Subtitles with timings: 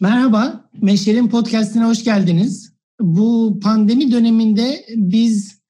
[0.00, 2.72] Merhaba, Meşer'in podcastine hoş geldiniz.
[3.00, 5.60] Bu pandemi döneminde biz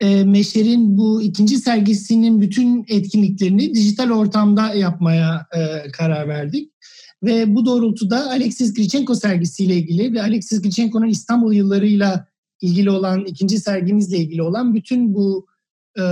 [0.00, 6.72] e, Meşer'in bu ikinci sergisinin bütün etkinliklerini dijital ortamda yapmaya e, karar verdik.
[7.22, 12.26] Ve bu doğrultuda Alexis Grichenko sergisiyle ilgili ve Alexis Grichenko'nun İstanbul yıllarıyla
[12.60, 15.46] ilgili olan, ikinci sergimizle ilgili olan bütün bu
[15.98, 16.04] e,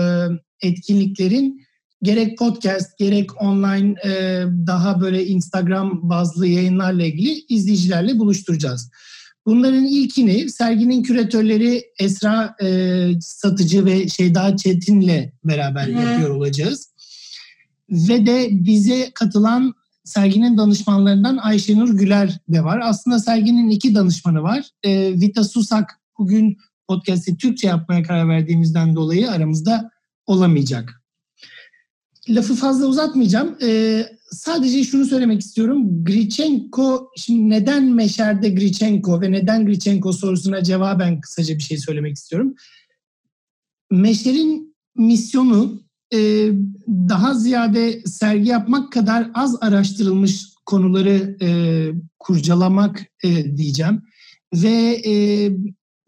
[0.62, 1.67] etkinliklerin
[2.02, 8.90] gerek podcast gerek online e, daha böyle Instagram bazlı yayınlarla ilgili izleyicilerle buluşturacağız.
[9.46, 16.88] Bunların ilkini serginin küratörleri Esra e, Satıcı ve Şeyda Çetin'le beraber yapıyor olacağız.
[17.90, 22.80] Ve de bize katılan serginin danışmanlarından Ayşenur Güler de var.
[22.84, 24.64] Aslında serginin iki danışmanı var.
[24.82, 26.58] E, Vita Susak bugün
[26.88, 29.90] podcast'i Türkçe yapmaya karar verdiğimizden dolayı aramızda
[30.26, 30.97] olamayacak.
[32.28, 33.56] Lafı fazla uzatmayacağım.
[33.62, 36.04] E, sadece şunu söylemek istiyorum.
[36.04, 42.54] Grichenko, şimdi neden Meşer'de Grichenko ve neden Grichenko sorusuna cevaben kısaca bir şey söylemek istiyorum.
[43.90, 45.82] Meşer'in misyonu
[46.14, 46.50] e,
[46.88, 51.48] daha ziyade sergi yapmak kadar az araştırılmış konuları e,
[52.18, 54.02] kurcalamak e, diyeceğim.
[54.54, 55.12] Ve e,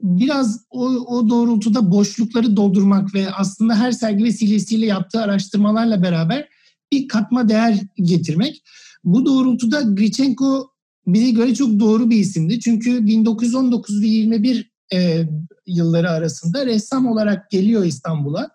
[0.03, 6.48] biraz o, o doğrultuda boşlukları doldurmak ve aslında her sergi vesilesiyle yaptığı araştırmalarla beraber
[6.92, 8.62] bir katma değer getirmek.
[9.05, 10.70] Bu doğrultuda Grichenko
[11.07, 12.61] bize göre çok doğru bir isimdi.
[12.61, 15.29] Çünkü 1919 ve 21 e,
[15.67, 18.51] yılları arasında ressam olarak geliyor İstanbul'a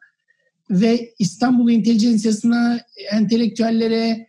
[0.70, 2.80] ve İstanbul intelijansiyasına,
[3.12, 4.28] entelektüellere,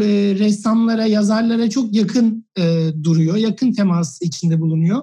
[0.00, 0.06] e,
[0.38, 5.02] ressamlara, yazarlara çok yakın e, duruyor, yakın temas içinde bulunuyor.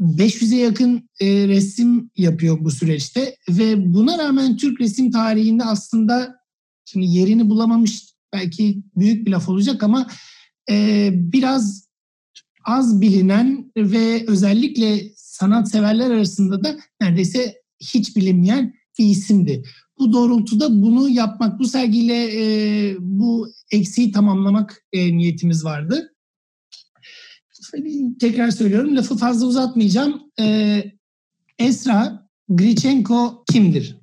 [0.00, 6.36] 500'e yakın e, resim yapıyor bu süreçte ve buna rağmen Türk resim tarihinde aslında
[6.84, 10.06] şimdi yerini bulamamış belki büyük bir laf olacak ama
[10.70, 11.88] e, biraz
[12.64, 19.62] az bilinen ve özellikle sanatseverler arasında da neredeyse hiç bilinmeyen bir isimdi.
[19.98, 26.13] Bu doğrultuda bunu yapmak, bu sergiyle e, bu eksiği tamamlamak e, niyetimiz vardı
[28.20, 30.22] tekrar söylüyorum lafı fazla uzatmayacağım.
[30.40, 30.84] Ee,
[31.58, 33.96] Esra Grichenko kimdir?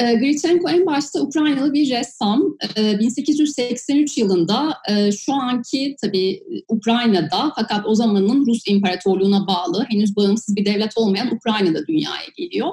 [0.00, 2.42] E, Grichenko en başta Ukraynalı bir ressam.
[2.76, 10.56] 1883 yılında e, şu anki tabii Ukrayna'da fakat o zamanın Rus İmparatorluğu'na bağlı henüz bağımsız
[10.56, 12.70] bir devlet olmayan Ukrayna'da dünyaya geliyor.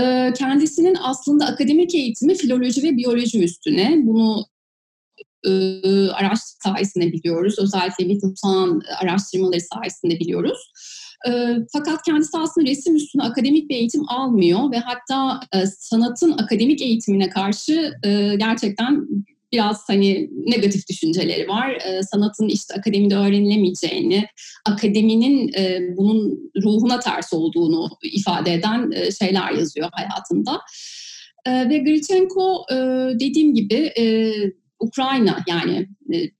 [0.00, 3.96] E, kendisinin aslında akademik eğitimi filoloji ve biyoloji üstüne.
[4.02, 4.46] Bunu
[5.46, 5.52] e,
[6.62, 7.56] sayesinde biliyoruz.
[7.58, 10.72] Özellikle Whittleston araştırmaları sayesinde biliyoruz.
[11.28, 11.30] E,
[11.72, 17.28] fakat kendisi aslında resim üstüne akademik bir eğitim almıyor ve hatta e, sanatın akademik eğitimine
[17.28, 19.06] karşı e, gerçekten
[19.52, 21.78] biraz hani negatif düşünceleri var.
[22.10, 24.26] Sanatın işte akademide öğrenilemeyeceğini,
[24.66, 25.52] akademinin
[25.96, 30.60] bunun ruhuna ters olduğunu ifade eden şeyler yazıyor hayatında.
[31.70, 32.64] Ve Grichenko
[33.20, 33.92] dediğim gibi
[34.80, 36.30] Ukrayna yani e,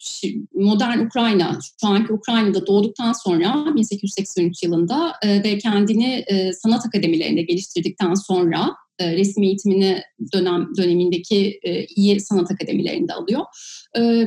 [0.55, 7.43] modern Ukrayna şu anki Ukrayna'da doğduktan sonra 1883 yılında e, ve kendini e, sanat akademilerinde
[7.43, 11.61] geliştirdikten sonra resim eğitimini dönem dönemindeki
[11.97, 13.45] iyi sanat akademilerinde alıyor.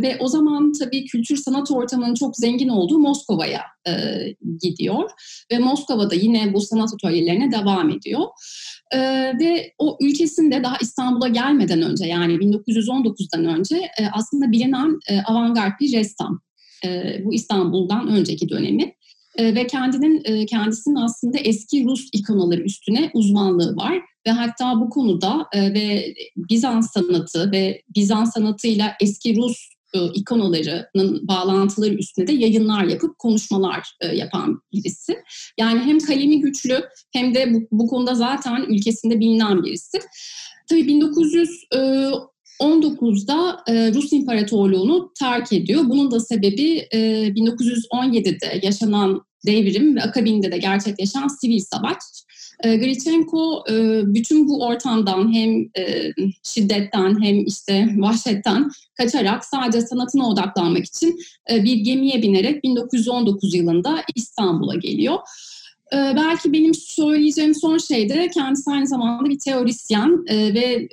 [0.03, 3.61] Ve o zaman tabii kültür sanat ortamının çok zengin olduğu Moskova'ya
[4.61, 5.09] gidiyor.
[5.51, 8.21] Ve Moskova'da yine bu sanat atölyelerine devam ediyor.
[8.93, 15.21] Ee, ve o ülkesinde daha İstanbul'a gelmeden önce yani 1919'dan önce e, aslında bilinen e,
[15.21, 16.41] avantgard bir ressam.
[16.85, 18.93] E, bu İstanbul'dan önceki dönemi.
[19.37, 24.89] E, ve kendinin e, kendisinin aslında eski Rus ikonaları üstüne uzmanlığı var ve hatta bu
[24.89, 32.33] konuda e, ve Bizans sanatı ve Bizans sanatıyla eski Rus e, ikonalarının bağlantıları üstünde de
[32.33, 35.15] yayınlar yapıp konuşmalar e, yapan birisi.
[35.59, 39.99] Yani hem kalemi güçlü hem de bu, bu konuda zaten ülkesinde bilinen birisi.
[40.69, 45.83] Tabii 1919'da e, Rus İmparatorluğunu terk ediyor.
[45.85, 51.97] Bunun da sebebi 1917'de yaşanan devrim ve akabinde de gerçekleşen sivil savaş.
[52.63, 56.13] E, Grichenko e, bütün bu ortamdan hem e,
[56.43, 61.19] şiddetten hem işte vahşetten kaçarak sadece sanatına odaklanmak için
[61.49, 65.17] bir gemiye binerek 1919 yılında İstanbul'a geliyor.
[65.93, 70.89] belki benim söyleyeceğim son şey de kendisi aynı zamanda bir teorisyen ve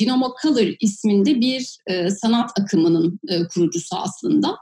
[0.00, 1.76] Dynamo Color isminde bir
[2.20, 3.20] sanat akımının
[3.54, 4.56] kurucusu aslında.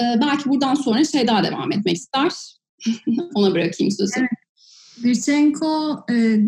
[0.00, 2.32] belki buradan sonra şey daha devam etmek ister.
[3.34, 4.12] Ona bırakayım sözü.
[4.18, 4.43] Evet.
[5.02, 6.38] Virchenko e,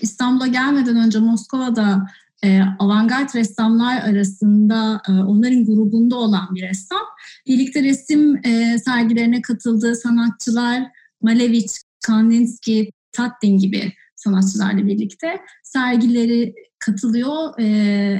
[0.00, 2.06] İstanbul'a gelmeden önce Moskova'da
[2.44, 7.02] e, avantgard ressamlar arasında e, onların grubunda olan bir ressam.
[7.46, 10.82] Birlikte resim e, sergilerine katıldığı sanatçılar
[11.22, 11.72] Malevich,
[12.06, 17.66] Kandinsky, Tatlin gibi sanatçılarla birlikte sergileri katılıyor, e,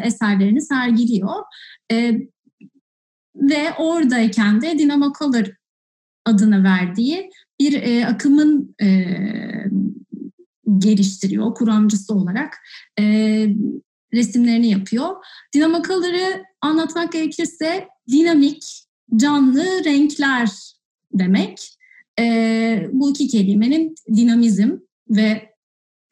[0.04, 1.42] eserlerini sergiliyor.
[1.92, 2.18] E,
[3.34, 5.57] ve oradayken de Dynamo Color
[6.28, 7.30] adını verdiği
[7.60, 9.06] bir e, akımın e,
[10.78, 12.56] geliştiriyor kuramcısı olarak.
[13.00, 13.04] E,
[14.14, 15.08] resimlerini yapıyor.
[15.54, 18.84] Dynamo Color'ı anlatmak gerekirse dinamik,
[19.16, 20.50] canlı renkler
[21.12, 21.78] demek.
[22.20, 24.70] E, bu iki kelimenin dinamizm
[25.10, 25.48] ve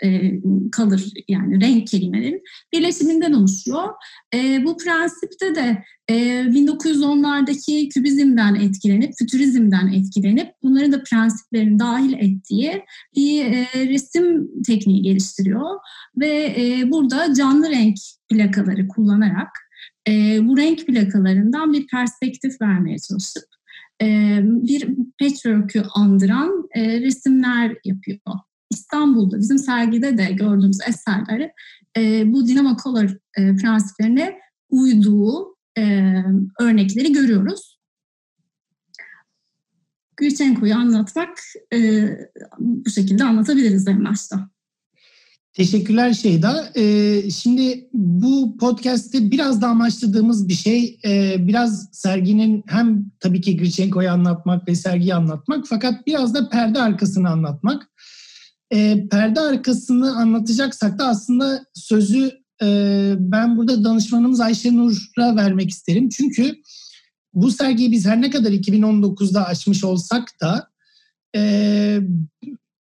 [0.04, 0.32] e,
[0.72, 3.88] kalır yani renk kelimelerin birleşiminden oluşuyor.
[4.34, 12.82] E, bu prensipte de e, 1910'lardaki kübizmden etkilenip, fütürizmden etkilenip bunların da prensiplerini dahil ettiği
[13.16, 15.70] bir e, resim tekniği geliştiriyor.
[16.16, 17.96] Ve e, burada canlı renk
[18.28, 19.48] plakaları kullanarak
[20.08, 23.44] e, bu renk plakalarından bir perspektif vermeye çalışıp
[24.02, 24.88] e, bir
[25.20, 28.18] patchwork'ü andıran e, resimler yapıyor.
[28.70, 31.52] İstanbul'da bizim sergide de gördüğümüz eserleri
[31.96, 34.38] e, bu Dinamo Color e, prensiplerine
[34.70, 36.12] uyduğu e,
[36.60, 37.78] örnekleri görüyoruz.
[40.16, 41.38] Gülçenko'yu anlatmak
[41.74, 42.08] e,
[42.58, 44.48] bu şekilde anlatabiliriz en başta.
[45.56, 46.72] Teşekkürler Şeyda.
[46.76, 53.56] Ee, şimdi bu podcast'te biraz da amaçladığımız bir şey, e, biraz serginin hem tabii ki
[53.56, 57.90] Gülçenko'yu anlatmak ve sergiyi anlatmak fakat biraz da perde arkasını anlatmak.
[58.72, 62.30] E, perde arkasını anlatacaksak da aslında sözü
[62.62, 62.66] e,
[63.18, 66.08] ben burada danışmanımız Ayşe Nur'a vermek isterim.
[66.08, 66.56] Çünkü
[67.34, 70.70] bu sergiyi biz her ne kadar 2019'da açmış olsak da
[71.36, 72.00] e,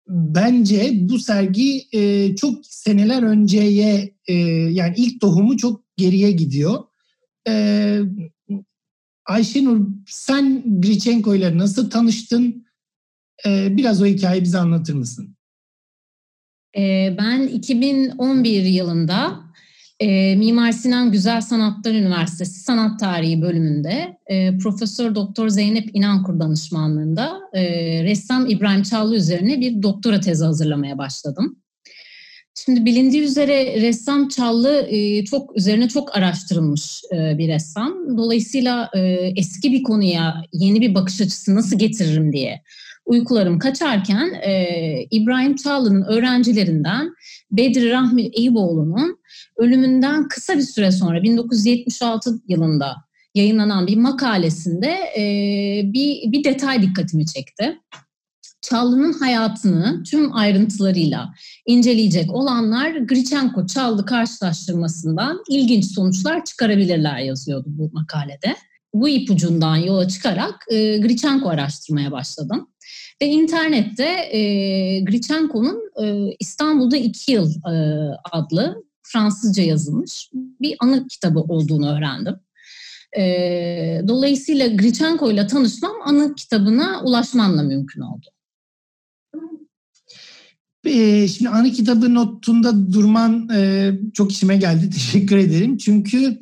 [0.08, 4.34] bence bu sergi e, çok seneler önceye e,
[4.70, 6.84] yani ilk tohumu çok geriye gidiyor.
[7.48, 8.00] E,
[9.26, 12.66] Ayşenur sen Grichenko ile nasıl tanıştın?
[13.46, 15.36] E, biraz o hikayeyi bize anlatır mısın?
[16.76, 19.40] Ee, ben 2011 yılında
[20.00, 27.40] e, Mimar Sinan Güzel Sanatlar Üniversitesi Sanat Tarihi bölümünde e, Profesör Doktor Zeynep İnankur danışmanlığında
[27.52, 27.62] e,
[28.04, 31.56] ressam İbrahim Çağlı üzerine bir doktora tezi hazırlamaya başladım.
[32.64, 34.88] Şimdi bilindiği üzere ressam Çallı
[35.30, 38.18] çok üzerine çok araştırılmış bir ressam.
[38.18, 38.90] Dolayısıyla
[39.36, 42.62] eski bir konuya yeni bir bakış açısı nasıl getiririm diye
[43.06, 44.66] uykularım kaçarken e,
[45.10, 47.14] İbrahim Çağlı'nın öğrencilerinden
[47.50, 49.18] Bedri Rahmi Eyüboğlu'nun
[49.56, 52.96] ölümünden kısa bir süre sonra 1976 yılında
[53.34, 55.22] yayınlanan bir makalesinde e,
[55.92, 57.78] bir, bir detay dikkatimi çekti.
[58.62, 61.34] Çallı'nın hayatını tüm ayrıntılarıyla
[61.66, 68.56] inceleyecek olanlar Grichenko-Çallı karşılaştırmasından ilginç sonuçlar çıkarabilirler yazıyordu bu makalede.
[68.94, 72.68] Bu ipucundan yola çıkarak e, Grichenko araştırmaya başladım.
[73.22, 74.40] Ve internette e,
[75.00, 77.74] Grichenko'nun e, İstanbul'da iki yıl e,
[78.32, 82.34] adlı Fransızca yazılmış bir anı kitabı olduğunu öğrendim.
[83.16, 83.22] E,
[84.08, 88.26] dolayısıyla Grichenko ile tanışmam anı kitabına ulaşmamla mümkün oldu.
[91.28, 94.90] Şimdi anı kitabı notunda durman e, çok işime geldi.
[94.94, 95.76] Teşekkür ederim.
[95.76, 96.40] Çünkü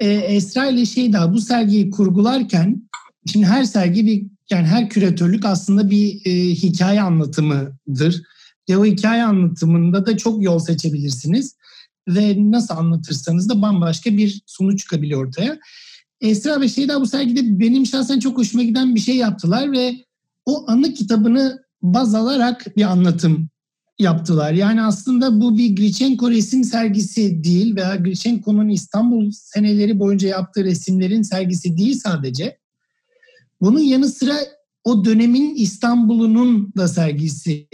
[0.00, 2.88] e, Esra ile şey daha bu sergiyi kurgularken
[3.26, 8.22] şimdi her sergi bir yani her küratörlük aslında bir e, hikaye anlatımıdır.
[8.68, 11.56] Ve o hikaye anlatımında da çok yol seçebilirsiniz.
[12.08, 15.58] Ve nasıl anlatırsanız da bambaşka bir sonuç çıkabiliyor ortaya.
[16.20, 19.94] Esra ve Şeyda bu sergide benim şahsen çok hoşuma giden bir şey yaptılar ve
[20.46, 23.48] o anı kitabını baz alarak bir anlatım
[23.98, 24.52] yaptılar.
[24.52, 31.22] Yani aslında bu bir Grichenko resim sergisi değil veya Grichenko'nun İstanbul seneleri boyunca yaptığı resimlerin
[31.22, 32.58] sergisi değil sadece.
[33.64, 34.36] Bunun yanı sıra
[34.84, 37.68] o dönemin İstanbul'unun da sergisi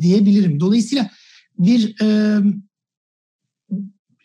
[0.00, 0.60] diyebilirim.
[0.60, 1.10] Dolayısıyla
[1.58, 2.38] bir e,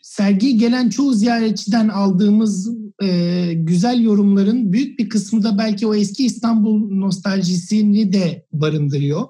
[0.02, 2.70] sergi gelen çoğu ziyaretçiden aldığımız
[3.02, 9.26] e, güzel yorumların büyük bir kısmı da belki o eski İstanbul nostaljisini de barındırıyor.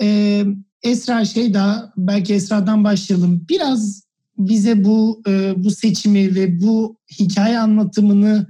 [0.00, 0.44] E,
[0.82, 3.46] Esra şey daha belki Esra'dan başlayalım.
[3.48, 4.02] Biraz
[4.38, 8.46] bize bu e, bu seçimi ve bu hikaye anlatımını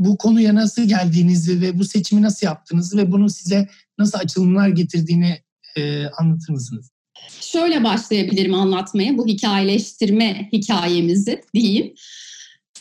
[0.00, 5.38] bu konuya nasıl geldiğinizi ve bu seçimi nasıl yaptığınızı ve bunun size nasıl açılımlar getirdiğini
[5.76, 6.90] e, anlatır mısınız?
[7.40, 11.94] Şöyle başlayabilirim anlatmaya bu hikayeleştirme hikayemizi diyeyim.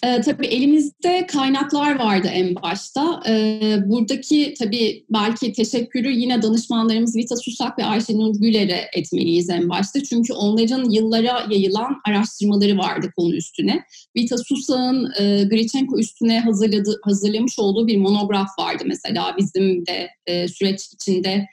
[0.04, 3.24] E, tabii elimizde kaynaklar vardı en başta.
[3.28, 10.04] E, buradaki tabii belki teşekkürü yine danışmanlarımız Vita Susak ve Ayşenur Güler'e etmeliyiz en başta.
[10.04, 13.84] Çünkü onların yıllara yayılan araştırmaları vardı konu üstüne.
[14.18, 20.48] Vita Susak'ın e, Grichenko üstüne hazırladı, hazırlamış olduğu bir monograf vardı mesela bizim de e,
[20.48, 21.46] süreç içinde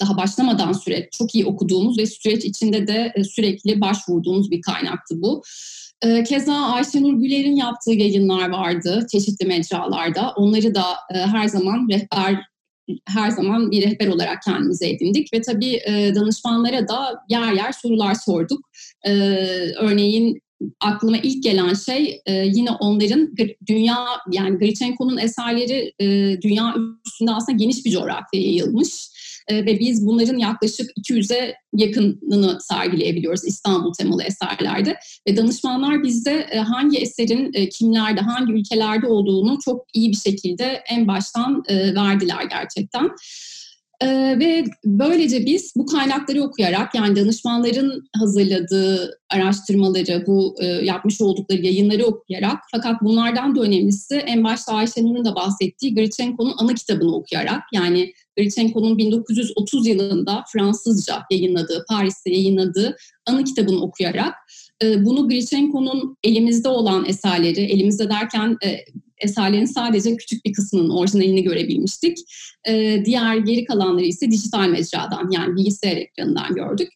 [0.00, 5.22] daha başlamadan süreç çok iyi okuduğumuz ve süreç içinde de e, sürekli başvurduğumuz bir kaynaktı
[5.22, 5.42] bu.
[6.02, 10.32] E, keza Ayşenur Güler'in yaptığı yayınlar vardı çeşitli mecralarda.
[10.36, 12.52] Onları da e, her zaman rehber
[13.08, 15.80] her zaman bir rehber olarak kendimize edindik ve tabii
[16.14, 18.60] danışmanlara da yer yer sorular sorduk.
[19.80, 20.40] Örneğin
[20.80, 23.34] aklıma ilk gelen şey yine onların
[23.68, 23.96] dünya
[24.30, 25.92] yani Grichenko'nun eserleri
[26.42, 26.74] dünya
[27.06, 29.11] üstünde aslında geniş bir coğrafyaya yayılmış
[29.48, 34.96] e, ve biz bunların yaklaşık 200'e yakınını sergileyebiliyoruz İstanbul temalı eserlerde.
[35.28, 40.82] Ve danışmanlar bizde e, hangi eserin e, kimlerde, hangi ülkelerde olduğunu çok iyi bir şekilde
[40.88, 43.10] en baştan e, verdiler gerçekten.
[44.02, 51.60] Ee, ve böylece biz bu kaynakları okuyarak yani danışmanların hazırladığı araştırmaları, bu e, yapmış oldukları
[51.60, 57.62] yayınları okuyarak fakat bunlardan da önemlisi en başta Ayşenur'un da bahsettiği Grichenko'nun ana kitabını okuyarak
[57.72, 64.34] yani Grichenko'nun 1930 yılında Fransızca yayınladığı, Paris'te yayınladığı ana kitabını okuyarak
[64.82, 68.84] e, bunu Grichenko'nun elimizde olan eserleri, elimizde derken e,
[69.22, 72.18] eserlerin sadece küçük bir kısmının orijinalini görebilmiştik.
[72.68, 76.88] E, diğer geri kalanları ise dijital mecradan yani bilgisayar ekranından gördük.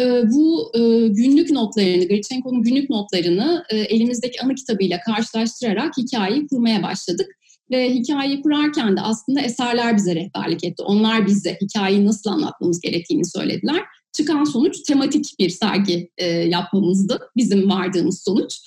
[0.00, 6.82] E, bu e, günlük notlarını, Grichenko'nun günlük notlarını e, elimizdeki anı kitabıyla karşılaştırarak hikayeyi kurmaya
[6.82, 7.26] başladık.
[7.70, 10.82] Ve hikayeyi kurarken de aslında eserler bize rehberlik etti.
[10.82, 13.82] Onlar bize hikayeyi nasıl anlatmamız gerektiğini söylediler.
[14.12, 17.18] Çıkan sonuç tematik bir sergi e, yapmamızdı.
[17.36, 18.60] Bizim vardığımız sonuç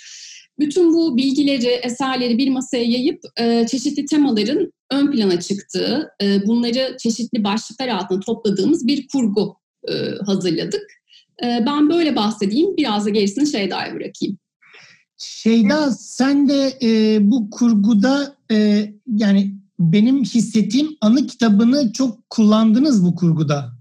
[0.59, 6.97] bütün bu bilgileri, eserleri bir masaya yayıp e, çeşitli temaların ön plana çıktığı, e, bunları
[6.99, 9.57] çeşitli başlıklar altında topladığımız bir kurgu
[9.89, 9.93] e,
[10.25, 10.81] hazırladık.
[11.41, 14.37] Ben böyle bahsedeyim, biraz da gerisini Şeyda'ya bırakayım.
[15.17, 16.77] Şeyda sen de
[17.21, 18.35] bu kurguda
[19.07, 23.77] yani benim hissettiğim anı kitabını çok kullandınız bu kurguda.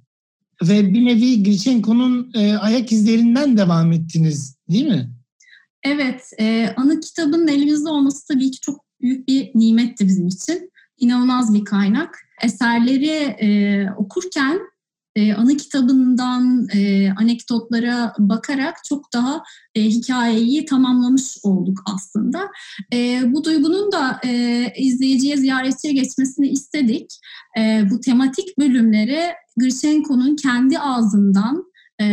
[0.62, 5.15] Ve bir nevi Grichenko'nun e, ayak izlerinden devam ettiniz değil mi?
[5.86, 10.70] Evet, e, anı kitabının elimizde olması tabii ki çok büyük bir nimetti bizim için.
[10.98, 12.18] İnanılmaz bir kaynak.
[12.42, 14.60] Eserleri e, okurken
[15.16, 19.42] e, anı kitabından e, anekdotlara bakarak çok daha
[19.74, 22.48] e, hikayeyi tamamlamış olduk aslında.
[22.92, 27.20] E, bu duygunun da e, izleyiciye, ziyaretçiye geçmesini istedik.
[27.58, 29.20] E, bu tematik bölümleri
[29.56, 31.64] Grichenko'nun kendi ağzından
[32.00, 32.06] e,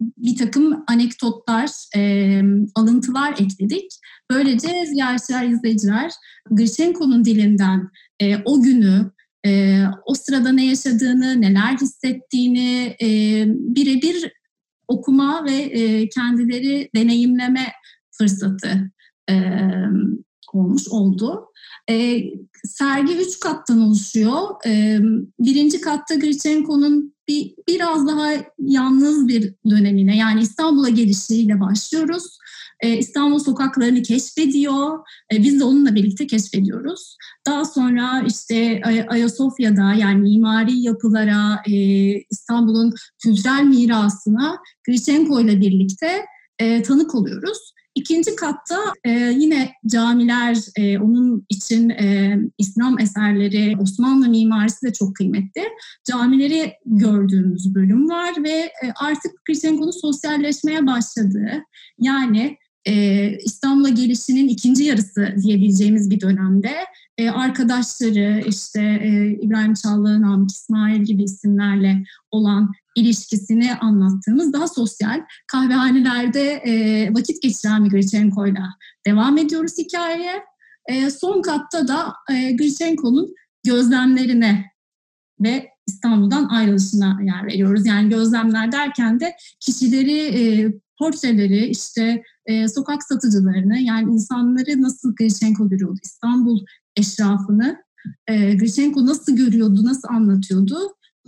[0.00, 2.42] bir takım anekdotlar, e,
[2.74, 3.90] alıntılar ekledik.
[4.30, 6.12] Böylece ziyaretçiler, izleyiciler
[6.50, 7.90] Grichenko'nun dilinden
[8.20, 9.10] e, o günü,
[9.46, 13.08] e, o sırada ne yaşadığını, neler hissettiğini e,
[13.48, 14.32] birebir
[14.88, 17.72] okuma ve e, kendileri deneyimleme
[18.10, 18.90] fırsatı
[19.30, 19.34] e,
[20.52, 21.44] olmuş oldu.
[21.90, 22.22] E,
[22.64, 24.42] sergi üç kattan oluşuyor.
[24.66, 24.98] E,
[25.38, 32.38] birinci katta Grichenko'nun bir, biraz daha yalnız bir dönemine yani İstanbul'a gelişiyle başlıyoruz.
[32.80, 34.98] Ee, İstanbul sokaklarını keşfediyor.
[35.32, 37.16] Ee, biz de onunla birlikte keşfediyoruz.
[37.46, 41.74] Daha sonra işte Ayasofya'da yani mimari yapılara, e,
[42.30, 46.24] İstanbul'un kültürel mirasına Grichenko ile birlikte
[46.58, 47.72] e, tanık oluyoruz.
[47.98, 55.16] İkinci katta e, yine camiler, e, onun için e, İslam eserleri, Osmanlı mimarisi de çok
[55.16, 55.62] kıymetli.
[56.04, 61.64] Camileri gördüğümüz bölüm var ve e, artık Hristiyanlık'ın sosyalleşmeye başladığı,
[61.98, 62.56] yani
[62.88, 66.72] e, İstanbul'a gelişinin ikinci yarısı diyebileceğimiz bir dönemde
[67.18, 75.20] e, arkadaşları işte e, İbrahim Çallı, Namık İsmail gibi isimlerle olan ilişkisini anlattığımız daha sosyal
[75.46, 78.68] kahvehanelerde e, vakit geçiren Grichenko'yla
[79.06, 80.42] devam ediyoruz hikayeye.
[81.20, 82.50] Son katta da e,
[83.64, 84.64] gözlemlerine
[85.40, 87.86] ve İstanbul'dan ayrılışına yer veriyoruz.
[87.86, 95.68] Yani gözlemler derken de kişileri, e, portreleri, işte e, sokak satıcılarını yani insanları nasıl Grichenko
[95.68, 96.64] görüyordu, İstanbul
[96.96, 97.76] eşrafını
[98.26, 100.78] e, Grichenko nasıl görüyordu, nasıl anlatıyordu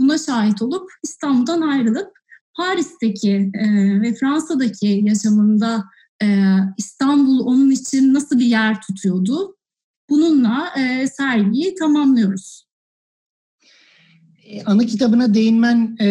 [0.01, 2.11] buna şahit olup İstanbul'dan ayrılıp
[2.57, 3.67] Paris'teki e,
[4.01, 5.85] ve Fransa'daki yaşamında
[6.23, 9.57] e, İstanbul onun için nasıl bir yer tutuyordu?
[10.11, 12.67] Bununla e, sergiyi tamamlıyoruz.
[14.45, 16.09] E, anı kitabına değinmen e,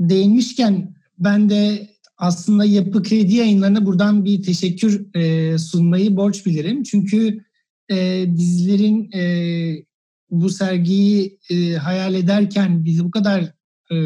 [0.00, 1.91] değinmişken ben de
[2.22, 6.82] aslında Yapı Kredi yayınlarına buradan bir teşekkür e, sunmayı borç bilirim.
[6.82, 7.44] Çünkü
[7.90, 9.22] e, bizlerin e,
[10.30, 13.54] bu sergiyi e, hayal ederken bizi bu kadar
[13.92, 13.96] e,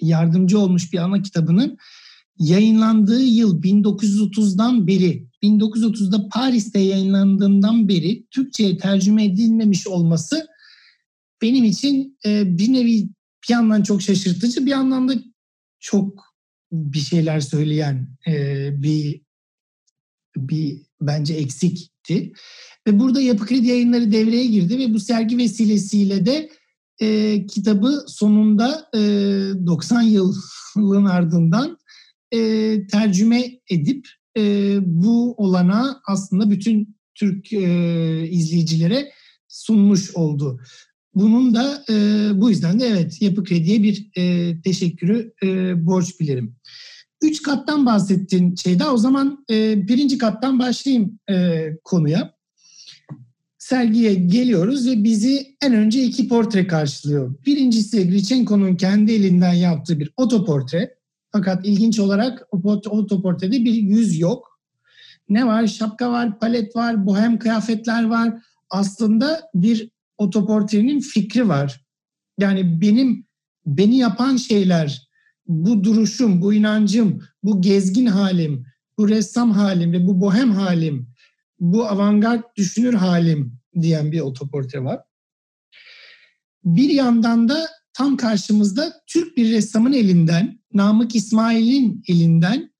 [0.00, 1.78] yardımcı olmuş bir ana kitabının
[2.38, 10.46] yayınlandığı yıl 1930'dan beri, 1930'da Paris'te yayınlandığından beri Türkçe'ye tercüme edilmemiş olması
[11.42, 13.08] benim için e, bir nevi
[13.48, 15.14] bir yandan çok şaşırtıcı, bir yandan da
[15.80, 16.33] çok
[16.72, 19.24] bir şeyler söyleyen e, bir
[20.36, 22.32] bir bence eksikti.
[22.86, 26.50] Ve burada Yapı Kredi yayınları devreye girdi ve bu sergi vesilesiyle de
[27.00, 28.98] e, kitabı sonunda e,
[29.66, 31.78] 90 yılın ardından
[32.32, 32.38] e,
[32.86, 39.12] tercüme edip e, bu olana aslında bütün Türk e, izleyicilere
[39.48, 40.60] sunmuş oldu.
[41.14, 41.94] Bunun da e,
[42.40, 45.46] bu yüzden de evet Yapı Kredi'ye bir e, teşekkürü e,
[45.86, 46.56] borç bilirim.
[47.22, 48.92] Üç kattan bahsettin şeyda.
[48.92, 52.34] O zaman e, birinci kattan başlayayım e, konuya.
[53.58, 57.34] Sergiye geliyoruz ve bizi en önce iki portre karşılıyor.
[57.46, 60.94] Birincisi Grichenko'nun kendi elinden yaptığı bir otoportre.
[61.32, 64.60] Fakat ilginç olarak o otoportrede bir yüz yok.
[65.28, 65.66] Ne var?
[65.66, 68.34] Şapka var, palet var, bohem kıyafetler var.
[68.70, 71.80] Aslında bir otoportrenin fikri var.
[72.38, 73.26] Yani benim
[73.66, 75.08] beni yapan şeyler,
[75.46, 78.66] bu duruşum, bu inancım, bu gezgin halim,
[78.98, 81.08] bu ressam halim ve bu bohem halim,
[81.60, 85.00] bu avantgard düşünür halim diyen bir otoportre var.
[86.64, 92.74] Bir yandan da tam karşımızda Türk bir ressamın elinden, Namık İsmail'in elinden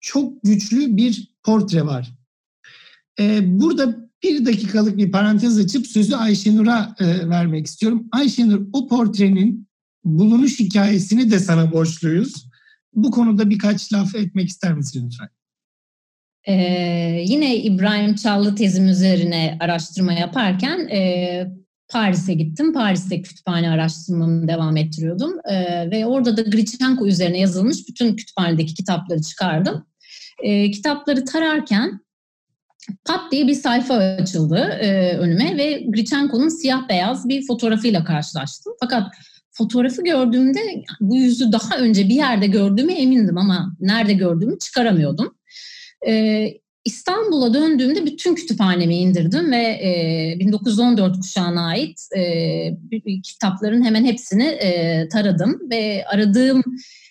[0.00, 2.10] çok güçlü bir portre var.
[3.20, 8.08] Ee, burada bir dakikalık bir parantez açıp sözü Ayşenur'a e, vermek istiyorum.
[8.12, 9.68] Ayşenur o portrenin
[10.04, 12.48] bulunuş hikayesini de sana borçluyuz.
[12.94, 15.28] Bu konuda birkaç laf etmek ister misin lütfen?
[16.48, 21.46] Ee, yine İbrahim Çallı tezim üzerine araştırma yaparken e,
[21.88, 22.72] Paris'e gittim.
[22.72, 25.32] Paris'te kütüphane araştırmamı devam ettiriyordum.
[25.50, 29.86] Ee, ve orada da Grichenko üzerine yazılmış bütün kütüphanedeki kitapları çıkardım.
[30.42, 32.00] Ee, kitapları tararken
[33.04, 38.72] pat diye bir sayfa açıldı e, önüme ve Grichenko'nun siyah beyaz bir fotoğrafıyla karşılaştım.
[38.80, 39.12] Fakat
[39.50, 40.60] fotoğrafı gördüğümde
[41.00, 45.34] bu yüzü daha önce bir yerde gördüğüme emindim ama nerede gördüğümü çıkaramıyordum.
[46.06, 54.44] Ee, İstanbul'a döndüğümde bütün kütüphanemi indirdim ve e, 1914 kuşağına ait e, kitapların hemen hepsini
[54.44, 56.62] e, taradım ve aradığım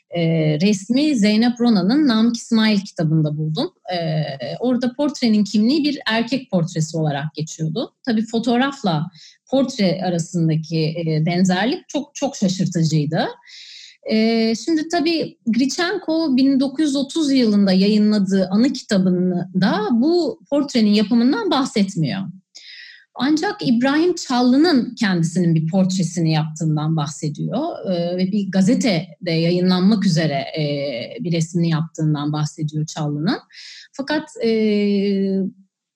[0.09, 0.21] e,
[0.61, 3.73] resmi Zeynep Rona'nın Namık İsmail kitabında buldum.
[3.93, 3.97] E,
[4.59, 7.95] orada portrenin kimliği bir erkek portresi olarak geçiyordu.
[8.05, 9.05] Tabii fotoğrafla
[9.49, 13.27] portre arasındaki e, benzerlik çok çok şaşırtıcıydı.
[14.11, 22.21] E, şimdi tabii Grichenko 1930 yılında yayınladığı anı kitabında bu portrenin yapımından bahsetmiyor.
[23.19, 30.63] Ancak İbrahim Çallı'nın kendisinin bir portresini yaptığından bahsediyor e, ve bir gazetede yayınlanmak üzere e,
[31.19, 33.39] bir resmini yaptığından bahsediyor Çallı'nın.
[33.93, 34.49] Fakat e,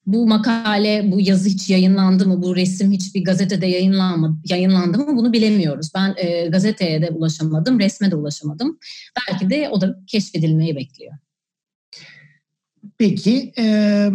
[0.06, 5.34] bu makale, bu yazı hiç yayınlandı mı, bu resim hiçbir gazetede yayınlanmadı, yayınlandı mı bunu
[5.34, 5.92] bilemiyoruz.
[5.96, 8.80] Ben e, gazeteye de ulaşamadım, resme de ulaşamadım.
[9.18, 11.14] Belki de o da keşfedilmeyi bekliyor.
[12.98, 14.08] Peki, e,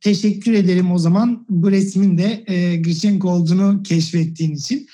[0.00, 4.86] teşekkür ederim o zaman bu resmin de e, Grichenko olduğunu keşfettiğin için.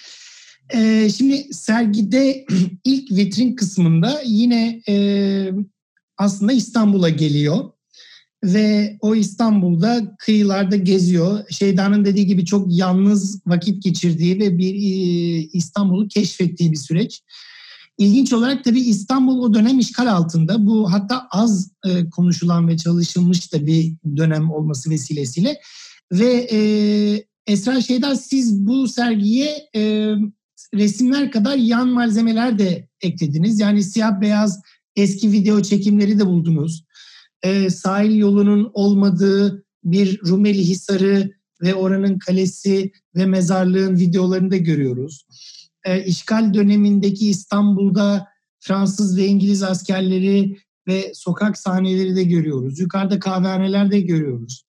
[0.75, 2.47] E, şimdi sergide
[2.85, 4.97] ilk vitrin kısmında yine e,
[6.17, 7.71] aslında İstanbul'a geliyor
[8.45, 11.45] ve o İstanbul'da kıyılarda geziyor.
[11.51, 17.23] Şeydan'ın dediği gibi çok yalnız vakit geçirdiği ve bir e, İstanbul'u keşfettiği bir süreç.
[17.99, 20.67] İlginç olarak tabii İstanbul o dönem işgal altında.
[20.67, 25.61] Bu hatta az e, konuşulan ve çalışılmış da bir dönem olması vesilesiyle.
[26.13, 26.59] Ve e,
[27.47, 30.13] Esra Şeyda siz bu sergiye e,
[30.75, 33.61] resimler kadar yan malzemeler de eklediniz.
[33.61, 34.61] Yani siyah beyaz
[34.97, 36.87] eski video çekimleri de buldunuz
[37.43, 41.31] e, sahil yolunun olmadığı bir Rumeli Hisarı
[41.63, 45.27] ve oranın kalesi ve mezarlığın videolarını da görüyoruz.
[45.87, 48.29] E, işgal dönemindeki İstanbul'da
[48.61, 52.81] Fransız ve İngiliz askerleri ve sokak sahneleri de görüyoruz.
[52.81, 54.65] Yukarıda kahvehaneler de görüyoruz.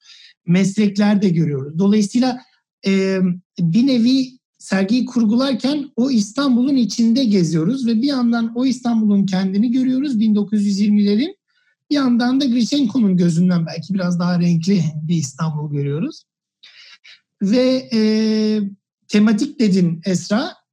[0.46, 1.80] Meslekler de görüyoruz.
[1.80, 2.42] Dolayısıyla
[2.88, 3.20] e,
[3.60, 10.16] bir nevi sergiyi kurgularken o İstanbul'un içinde geziyoruz ve bir yandan o İstanbul'un kendini görüyoruz
[10.16, 11.36] 1920'lerin
[11.90, 16.24] bir yandan da Grichenko'nun gözünden belki biraz daha renkli bir İstanbul görüyoruz.
[17.42, 18.00] Ve e,
[19.08, 20.67] tematik dedin Esra.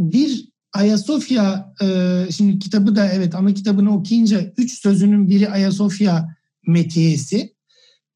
[0.00, 1.86] Bir Ayasofya, e,
[2.32, 6.36] şimdi kitabı da evet ana kitabını okuyunca üç sözünün biri Ayasofya
[6.66, 7.54] metiyesi.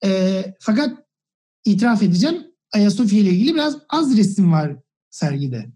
[0.04, 0.98] E, fakat
[1.64, 4.76] itiraf edeceğim Ayasofya ile ilgili biraz az resim var
[5.10, 5.66] sergide.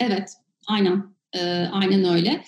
[0.00, 0.32] Evet,
[0.66, 1.14] aynen.
[1.32, 1.40] E,
[1.72, 2.44] aynen öyle.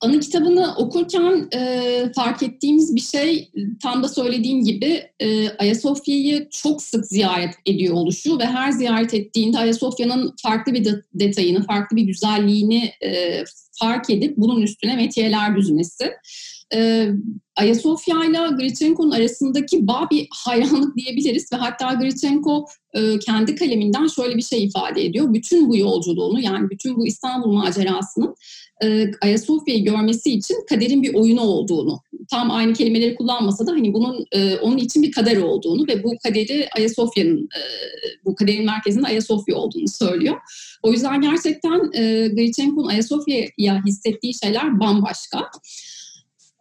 [0.00, 3.50] Anı kitabını okurken e, fark ettiğimiz bir şey
[3.82, 9.58] tam da söylediğim gibi e, Ayasofya'yı çok sık ziyaret ediyor oluşu ve her ziyaret ettiğinde
[9.58, 13.44] Ayasofya'nın farklı bir de, detayını, farklı bir güzelliğini e,
[13.80, 16.12] fark edip bunun üstüne metiyeler düzmesi.
[16.74, 17.08] E,
[17.60, 24.36] Ayasofya ile Grichenko'nun arasındaki bağ bir hayranlık diyebiliriz ve hatta Grichenko e, kendi kaleminden şöyle
[24.36, 25.34] bir şey ifade ediyor.
[25.34, 28.34] Bütün bu yolculuğunu yani bütün bu İstanbul macerasının
[28.84, 34.26] e, Ayasofya'yı görmesi için kaderin bir oyunu olduğunu, tam aynı kelimeleri kullanmasa da hani bunun
[34.32, 37.48] e, onun için bir kader olduğunu ve bu kaderi Ayasofya'nın,
[38.24, 40.36] bu kaderin merkezinin Ayasofya olduğunu söylüyor.
[40.82, 45.50] O yüzden gerçekten e, Grichenko'nun Ayasofya'ya hissettiği şeyler bambaşka.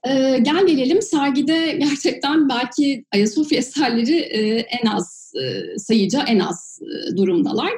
[0.08, 6.80] Ee, gel gelelim sergide gerçekten belki Ayasofya eserleri e, en az e, sayıca en az
[6.82, 7.72] e, durumdalar.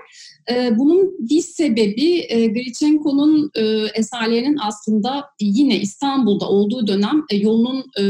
[0.51, 3.61] E, bunun bir sebebi e, Grichenko'nun e,
[3.93, 8.03] eserlerinin aslında yine İstanbul'da olduğu dönem e, yolunun e,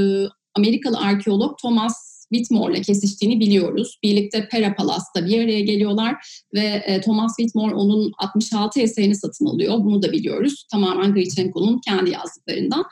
[0.56, 4.00] Amerikalı arkeolog Thomas Whitmore'la kesiştiğini biliyoruz.
[4.04, 6.16] Birlikte Pera Palas'ta bir araya geliyorlar
[6.54, 9.78] ve e, Thomas Whitmore onun 66 eserini satın alıyor.
[9.78, 10.66] Bunu da biliyoruz.
[10.72, 12.86] Tamamen Grichenko'nun kendi yazdıklarından.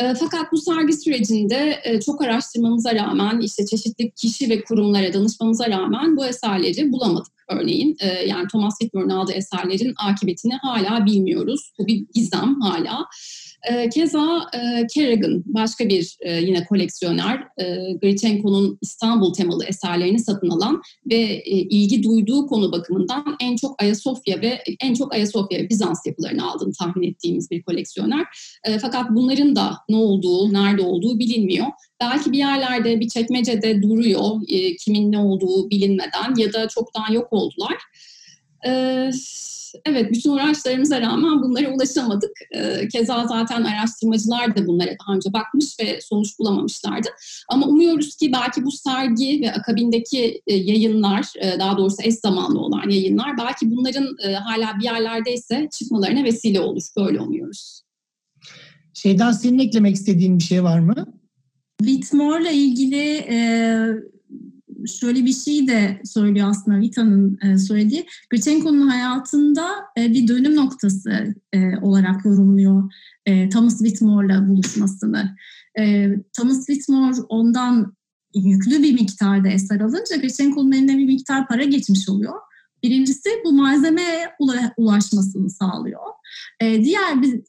[0.00, 5.68] E, fakat bu sergi sürecinde e, çok araştırmamıza rağmen işte çeşitli kişi ve kurumlara danışmamıza
[5.70, 7.96] rağmen bu eserleri bulamadık örneğin.
[8.00, 11.72] E, yani Thomas Whitmore'un aldığı eserlerin akıbetini hala bilmiyoruz.
[11.78, 13.06] Bu bir gizem hala.
[13.70, 20.50] E, keza e, Kerrigan başka bir e, yine koleksiyoner e, Grichenko'nun İstanbul temalı eserlerini satın
[20.50, 25.68] alan ve e, ilgi duyduğu konu bakımından en çok Ayasofya ve en çok Ayasofya ve
[25.68, 28.26] Bizans yapılarını aldığını tahmin ettiğimiz bir koleksiyoner.
[28.64, 31.66] E, fakat bunların da ne olduğu, nerede olduğu bilinmiyor.
[32.00, 37.32] Belki bir yerlerde bir çekmecede duruyor e, kimin ne olduğu bilinmeden ya da çoktan yok
[37.32, 37.76] oldular.
[38.62, 39.14] Evet
[39.84, 42.30] evet bütün uğraşlarımıza rağmen bunlara ulaşamadık.
[42.92, 47.08] Keza zaten araştırmacılar da bunlara daha önce bakmış ve sonuç bulamamışlardı.
[47.48, 51.26] Ama umuyoruz ki belki bu sergi ve akabindeki yayınlar,
[51.58, 56.82] daha doğrusu eş zamanlı olan yayınlar belki bunların hala bir yerlerdeyse çıkmalarına vesile olur.
[56.96, 57.82] Böyle umuyoruz.
[58.94, 61.06] Şeyden senin eklemek istediğin bir şey var mı?
[61.82, 63.36] Whitmore'la ilgili e,
[64.86, 68.06] şöyle bir şey de söylüyor aslında Vita'nın e, söylediği.
[68.30, 69.68] Gritchenko'nun hayatında
[69.98, 72.92] e, bir dönüm noktası e, olarak yorumluyor
[73.52, 75.36] Thomas Whitmore'la buluşmasını.
[76.32, 77.96] Thomas Whitmore ondan
[78.34, 82.34] yüklü bir miktarda eser alınca Gritchenko'nun eline bir miktar para geçmiş oluyor.
[82.82, 84.28] Birincisi bu malzemeye
[84.76, 86.00] ulaşmasını sağlıyor.
[86.62, 87.42] diğer bir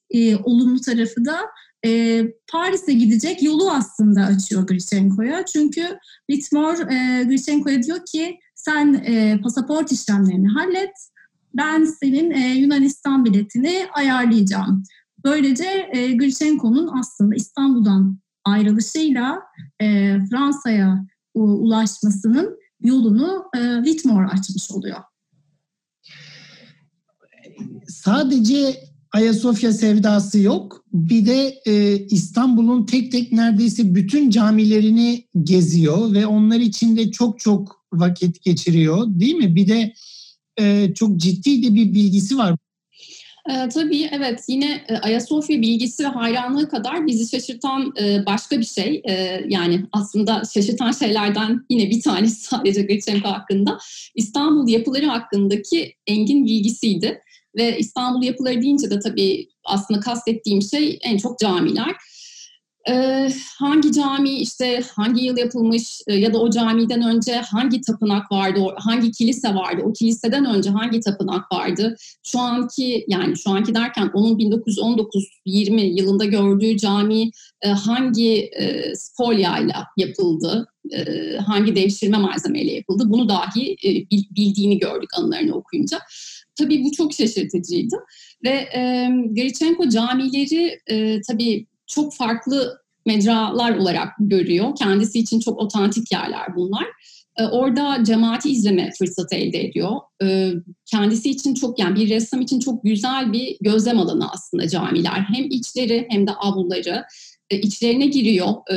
[0.43, 1.39] olumlu tarafı da
[1.85, 5.45] e, Paris'e gidecek yolu aslında açıyor Grichenko'ya.
[5.45, 5.97] Çünkü
[6.31, 10.93] Whitmore e, Grichenko'ya diyor ki sen e, pasaport işlemlerini hallet,
[11.53, 14.83] ben senin e, Yunanistan biletini ayarlayacağım.
[15.25, 19.39] Böylece e, Grichenko'nun aslında İstanbul'dan ayrılışıyla
[19.81, 24.99] e, Fransa'ya ulaşmasının yolunu e, Whitmore açmış oluyor.
[27.87, 30.85] Sadece Ayasofya sevdası yok.
[30.93, 37.83] Bir de e, İstanbul'un tek tek neredeyse bütün camilerini geziyor ve onlar içinde çok çok
[37.93, 39.55] vakit geçiriyor değil mi?
[39.55, 39.93] Bir de
[40.59, 42.55] e, çok ciddi de bir bilgisi var.
[43.49, 48.65] E, tabii evet yine e, Ayasofya bilgisi ve hayranlığı kadar bizi şaşırtan e, başka bir
[48.65, 53.77] şey e, yani aslında şaşırtan şeylerden yine bir tanesi sadece Gritchenko hakkında
[54.15, 57.21] İstanbul yapıları hakkındaki engin bilgisiydi.
[57.55, 61.95] Ve İstanbul yapıları deyince de tabii aslında kastettiğim şey en çok camiler.
[62.89, 68.59] Ee, hangi cami işte hangi yıl yapılmış ya da o camiden önce hangi tapınak vardı,
[68.77, 71.95] hangi kilise vardı, o kiliseden önce hangi tapınak vardı?
[72.23, 79.87] Şu anki yani şu anki derken onun 1919-20 yılında gördüğü cami e, hangi e, spolyayla
[79.97, 83.89] yapıldı, e, hangi devşirme malzemeyle yapıldı bunu dahi e,
[84.35, 85.99] bildiğini gördük anılarını okuyunca.
[86.55, 87.95] Tabii bu çok şaşırtıcıydı.
[88.43, 94.75] Ve e, Grichenko camileri e, tabii çok farklı mecralar olarak görüyor.
[94.75, 96.85] Kendisi için çok otantik yerler bunlar.
[97.37, 99.91] E, orada cemaati izleme fırsatı elde ediyor.
[100.23, 100.51] E,
[100.85, 105.25] kendisi için çok yani bir ressam için çok güzel bir gözlem alanı aslında camiler.
[105.33, 107.03] Hem içleri hem de avluları
[107.49, 108.75] içlerine giriyor e,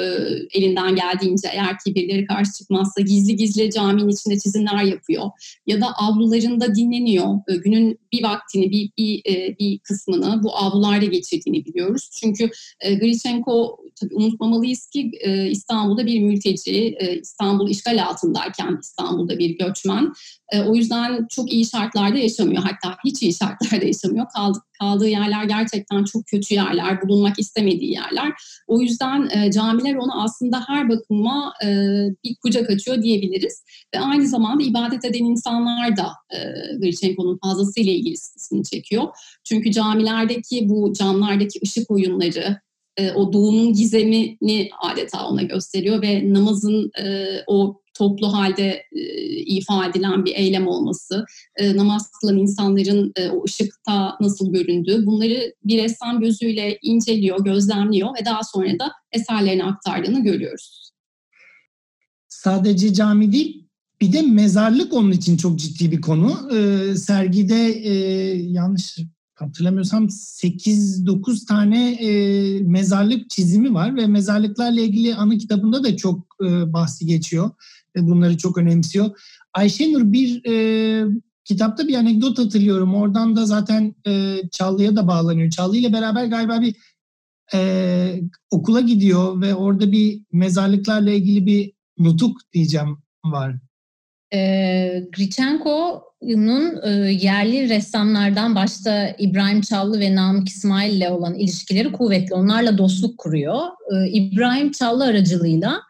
[0.53, 5.25] elinden geldiğince eğer ki birileri karşı çıkmazsa gizli gizli caminin içinde çizimler yapıyor
[5.67, 7.35] ya da avlularında dinleniyor.
[7.49, 12.11] E, günün bir vaktini, bir, bir, e, bir kısmını bu avlularda geçirdiğini biliyoruz.
[12.21, 12.51] Çünkü
[12.81, 19.59] e, Grichenko tabii unutmamalıyız ki e, İstanbul'da bir mülteci, e, İstanbul işgal altındayken İstanbul'da bir
[19.59, 20.13] göçmen.
[20.53, 22.63] E, o yüzden çok iyi şartlarda yaşamıyor.
[22.63, 24.27] Hatta hiç iyi şartlarda yaşamıyor.
[24.35, 28.33] Kaldı, kaldığı yerler gerçekten çok kötü yerler, bulunmak istemediği yerler.
[28.67, 31.69] O yüzden e, camiler onu aslında her bakıma e,
[32.25, 33.65] bir kucak açıyor diyebiliriz.
[33.95, 36.39] Ve aynı zamanda ibadet eden insanlar da e,
[36.79, 39.09] Grichenko'nun fazlasıyla ilgisini çekiyor.
[39.45, 42.61] Çünkü camilerdeki bu camlardaki ışık oyunları,
[42.97, 49.01] e, o doğumun gizemini adeta ona gösteriyor ve namazın e, o toplu halde e,
[49.37, 51.25] ifa edilen bir eylem olması,
[51.57, 58.09] e, namaz kılan insanların e, o ışıkta nasıl göründüğü bunları bir ressam gözüyle inceliyor, gözlemliyor
[58.21, 60.91] ve daha sonra da eserlerini aktardığını görüyoruz.
[62.29, 63.66] Sadece cami değil,
[64.01, 66.51] bir de mezarlık onun için çok ciddi bir konu.
[66.55, 67.93] Ee, sergide e,
[68.43, 68.99] yanlış
[69.35, 76.73] hatırlamıyorsam 8-9 tane e, mezarlık çizimi var ve mezarlıklarla ilgili anı kitabında da çok e,
[76.73, 77.51] bahsi geçiyor
[77.97, 79.11] ve bunları çok önemsiyor.
[79.55, 81.07] Ayşenur bir e,
[81.45, 82.95] kitapta bir anekdot hatırlıyorum.
[82.95, 85.51] Oradan da zaten e, Çallı'ya da bağlanıyor.
[85.51, 86.77] Çallı ile beraber galiba bir
[87.55, 93.66] e, okula gidiyor ve orada bir mezarlıklarla ilgili bir nutuk diyeceğim var.
[94.33, 102.35] E, Grichenko'nun e, yerli ressamlardan başta İbrahim Çallı ve Namık İsmail ile olan ilişkileri kuvvetli.
[102.35, 103.61] Onlarla dostluk kuruyor.
[103.93, 105.81] E, İbrahim Çallı aracılığıyla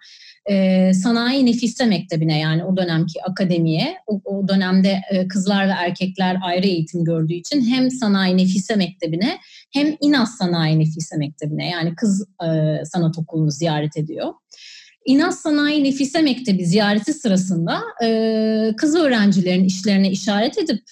[0.51, 6.39] e, Sanayi Nefise Mektebi'ne yani o dönemki akademiye, o, o dönemde e, kızlar ve erkekler
[6.43, 9.39] ayrı eğitim gördüğü için hem Sanayi Nefise Mektebi'ne
[9.73, 12.49] hem İNAS Sanayi Nefise Mektebi'ne yani kız e,
[12.85, 14.33] sanat okulunu ziyaret ediyor.
[15.07, 20.83] İNAS Sanayi Nefise Mektebi ziyareti sırasında e, kız öğrencilerin işlerine işaret edip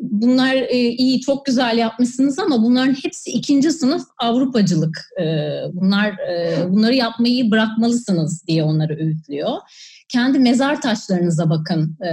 [0.00, 5.04] bunlar e, iyi çok güzel yapmışsınız ama bunların hepsi ikinci sınıf Avrupacılık.
[5.20, 5.24] E,
[5.72, 9.50] bunlar e, bunları yapmayı bırakmalısınız diye onları öğütlüyor.
[10.08, 12.10] Kendi mezar taşlarınıza bakın e,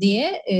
[0.00, 0.58] diye e,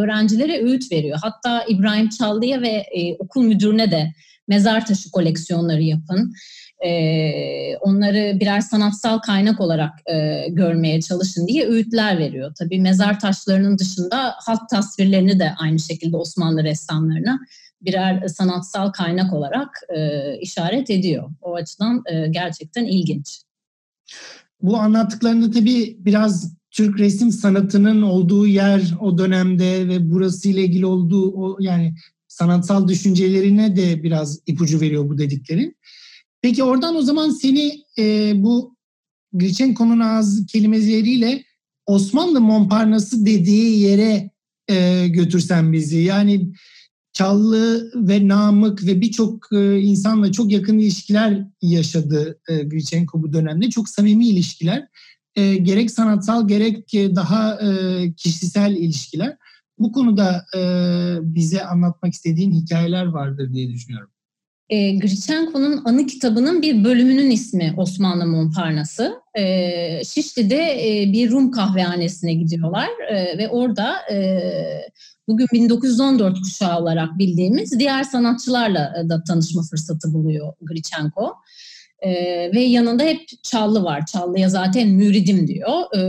[0.00, 1.18] öğrencilere öğüt veriyor.
[1.22, 4.12] Hatta İbrahim Çaldı'ya ve e, okul müdürüne de
[4.50, 6.32] mezar taşı koleksiyonları yapın
[6.80, 12.52] e, onları birer sanatsal kaynak olarak e, görmeye çalışın diye öğütler veriyor.
[12.58, 17.40] Tabii mezar taşlarının dışında halk tasvirlerini de aynı şekilde Osmanlı ressamlarına
[17.82, 21.30] birer sanatsal kaynak olarak e, işaret ediyor.
[21.40, 23.42] O açıdan e, gerçekten ilginç.
[24.62, 30.86] Bu anlattıklarında tabii biraz Türk resim sanatının olduğu yer o dönemde ve burası ile ilgili
[30.86, 31.94] olduğu o yani
[32.40, 35.76] sanatsal düşüncelerine de biraz ipucu veriyor bu dediklerin.
[36.42, 38.76] Peki oradan o zaman seni e, bu
[39.32, 41.44] Grichenko'nun ağız kelimeleriyle
[41.86, 44.30] Osmanlı Montparnasse dediği yere
[44.68, 45.98] e, götürsen bizi.
[45.98, 46.52] Yani
[47.12, 53.70] Çallı ve Namık ve birçok e, insanla çok yakın ilişkiler yaşadı e, Grichenko bu dönemde.
[53.70, 54.88] Çok samimi ilişkiler.
[55.36, 59.36] E, gerek sanatsal gerek daha e, kişisel ilişkiler.
[59.80, 60.60] Bu konuda e,
[61.22, 64.10] bize anlatmak istediğin hikayeler vardır diye düşünüyorum
[64.70, 69.12] e, Grichenko'nun anı kitabının bir bölümünün ismi Osmanlı Montparnasse.
[69.34, 74.40] E, Şişli'de e, bir Rum kahvehanesine gidiyorlar e, ve orada e,
[75.28, 81.34] bugün 1914 kuşağı olarak bildiğimiz diğer sanatçılarla da tanışma fırsatı buluyor Grichenko.
[82.00, 82.10] E,
[82.54, 84.06] ve yanında hep Çallı var.
[84.06, 85.96] Çallı'ya zaten müridim diyor.
[85.96, 86.00] E,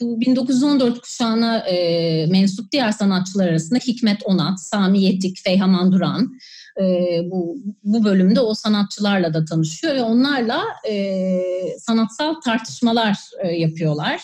[0.00, 6.38] bu 1914 kuşağına e, mensup diğer sanatçılar arasında Hikmet Onat, Sami Yetik, Feyhaman Duran,
[6.80, 6.84] e,
[7.30, 11.42] bu, bu bölümde o sanatçılarla da tanışıyor ve onlarla e,
[11.78, 14.20] sanatsal tartışmalar e, yapıyorlar.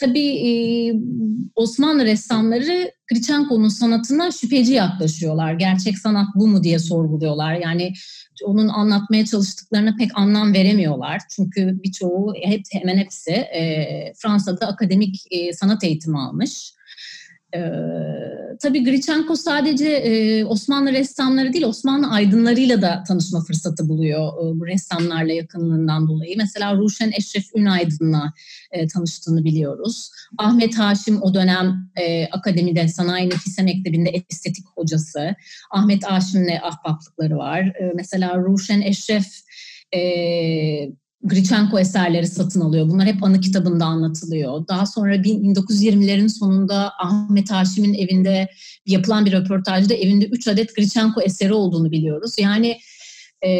[0.00, 0.50] Tabii e,
[1.54, 5.52] Osmanlı ressamları Grichenko'nun sanatına şüpheci yaklaşıyorlar.
[5.52, 7.54] Gerçek sanat bu mu diye sorguluyorlar.
[7.54, 7.92] Yani
[8.44, 11.22] onun anlatmaya çalıştıklarına pek anlam veremiyorlar.
[11.36, 16.72] Çünkü birçoğu, hep, hemen hepsi e, Fransa'da akademik e, sanat eğitimi almış.
[17.54, 24.60] Ee, tabii Grichenko sadece e, Osmanlı ressamları değil, Osmanlı aydınlarıyla da tanışma fırsatı buluyor e,
[24.60, 26.34] bu ressamlarla yakınlığından dolayı.
[26.36, 28.32] Mesela Ruşen Eşref Ünaydın'la
[28.70, 30.10] e, tanıştığını biliyoruz.
[30.38, 35.34] Ahmet Haşim o dönem e, akademide Sanayi Nefise Mektebi'nde estetik hocası.
[35.70, 37.60] Ahmet Haşim'le ahbaplıkları var.
[37.60, 39.26] E, mesela Ruşen Eşref
[39.94, 40.00] e,
[41.22, 42.88] Grichenko eserleri satın alıyor.
[42.88, 44.68] Bunlar hep anı kitabında anlatılıyor.
[44.68, 48.48] Daha sonra 1920'lerin sonunda Ahmet Haşim'in evinde
[48.86, 52.34] yapılan bir röportajda evinde 3 adet Grichenko eseri olduğunu biliyoruz.
[52.38, 52.78] Yani
[53.46, 53.50] e,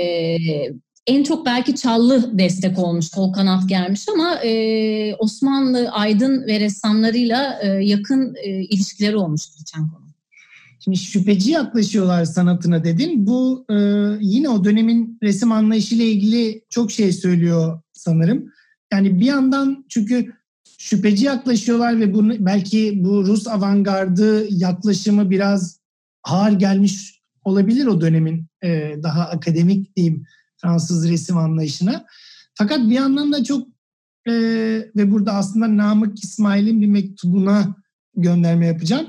[1.06, 7.58] en çok belki Çallı destek olmuş, kol kanat gelmiş ama e, Osmanlı aydın ve ressamlarıyla
[7.62, 10.01] e, yakın e, ilişkileri olmuş Grichenko'nun.
[10.84, 13.26] Şimdi şüpheci yaklaşıyorlar sanatına dedin.
[13.26, 13.74] Bu e,
[14.20, 18.52] yine o dönemin resim anlayışıyla ilgili çok şey söylüyor sanırım.
[18.92, 20.32] Yani bir yandan çünkü
[20.78, 25.80] şüpheci yaklaşıyorlar ve bunu belki bu Rus avantgardı yaklaşımı biraz
[26.24, 30.24] ağır gelmiş olabilir o dönemin e, daha akademik diyeyim
[30.56, 32.06] Fransız resim anlayışına.
[32.54, 33.68] Fakat bir yandan da çok
[34.26, 34.32] e,
[34.96, 37.76] ve burada aslında Namık İsmail'in bir mektubuna
[38.16, 39.06] gönderme yapacağım.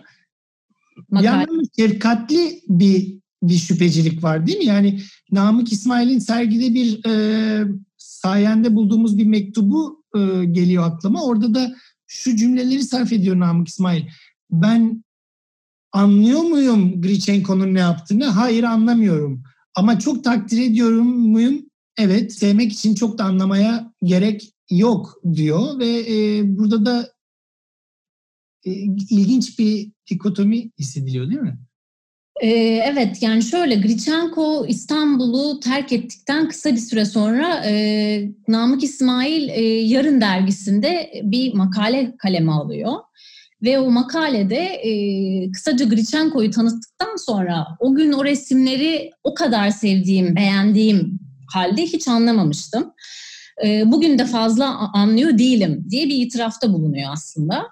[1.14, 1.48] Makale.
[1.48, 4.66] Bir şefkatli bir bir şüphecilik var değil mi?
[4.66, 5.00] Yani
[5.32, 7.66] Namık İsmail'in sergide bir e,
[7.98, 11.24] sayende bulduğumuz bir mektubu e, geliyor aklıma.
[11.24, 11.76] Orada da
[12.08, 14.04] şu cümleleri sarf ediyor Namık İsmail.
[14.52, 15.04] Ben
[15.92, 18.26] anlıyor muyum Grichenko'nun ne yaptığını?
[18.26, 19.44] Hayır anlamıyorum.
[19.76, 21.66] Ama çok takdir ediyorum muyum?
[21.98, 27.10] Evet, sevmek için çok da anlamaya gerek yok diyor ve e, burada da
[29.10, 31.58] ilginç bir dikotomi hissediliyor değil mi?
[32.42, 32.50] Ee,
[32.86, 39.62] evet yani şöyle Grichenko İstanbul'u terk ettikten kısa bir süre sonra e, Namık İsmail e,
[39.64, 42.94] Yarın dergisinde bir makale kaleme alıyor.
[43.64, 44.92] Ve o makalede e,
[45.52, 51.20] kısaca Grichenko'yu tanıttıktan sonra o gün o resimleri o kadar sevdiğim, beğendiğim
[51.54, 52.94] halde hiç anlamamıştım.
[53.66, 57.68] E, bugün de fazla anlıyor değilim diye bir itirafta bulunuyor aslında.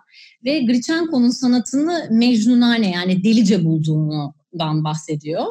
[0.45, 5.45] Ve Grichenko'nun sanatını mecnunane yani delice bulduğundan bahsediyor.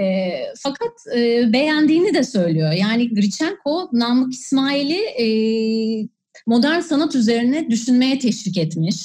[0.00, 2.72] E, fakat e, beğendiğini de söylüyor.
[2.72, 5.26] Yani Grichenko Namık İsmail'i e,
[6.46, 8.96] modern sanat üzerine düşünmeye teşvik etmiş.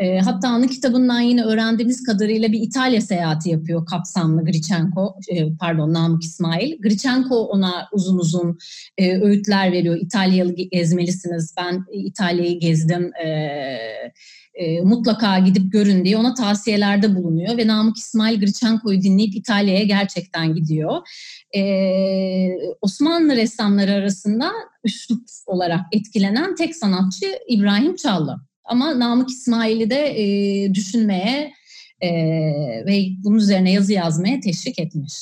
[0.00, 5.94] E, hatta anı kitabından yine öğrendiğimiz kadarıyla bir İtalya seyahati yapıyor kapsamlı Grichenko, e, pardon
[5.94, 6.80] Namık İsmail.
[6.82, 8.58] Grichenko ona uzun uzun
[8.98, 9.98] e, öğütler veriyor.
[10.00, 13.28] İtalyalı gezmelisiniz, ben İtalya'yı gezdim, e,
[14.60, 17.56] e, mutlaka gidip görün diye ona tavsiyelerde bulunuyor.
[17.56, 21.08] Ve Namık İsmail Grichenko'yu dinleyip İtalya'ya gerçekten gidiyor.
[21.56, 21.62] E,
[22.80, 24.52] Osmanlı ressamları arasında
[24.84, 28.40] üslup olarak etkilenen tek sanatçı İbrahim Çallı.
[28.64, 31.52] Ama Namık İsmail'i de e, düşünmeye
[32.00, 32.10] e,
[32.86, 35.14] ve bunun üzerine yazı yazmaya teşvik etmiş.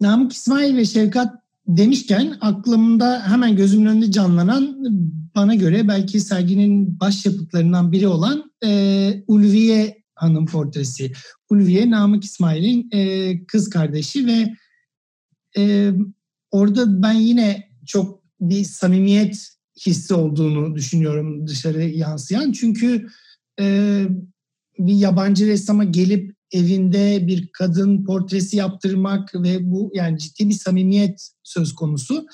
[0.00, 4.84] Namık İsmail ve Şevkat demişken aklımda hemen gözümün önünde canlanan
[5.34, 11.12] bana göre belki serginin başyapıtlarından biri olan e, Ulviye Hanım portresi.
[11.50, 14.54] Ulviye Namık İsmail'in e, kız kardeşi ve
[15.58, 15.92] e,
[16.50, 19.48] orada ben yine çok bir samimiyet
[19.86, 22.52] hissi olduğunu düşünüyorum dışarı yansıyan.
[22.52, 23.06] Çünkü
[23.60, 24.04] e,
[24.78, 31.30] bir yabancı ressama gelip evinde bir kadın portresi yaptırmak ve bu yani ciddi bir samimiyet
[31.42, 32.26] söz konusu.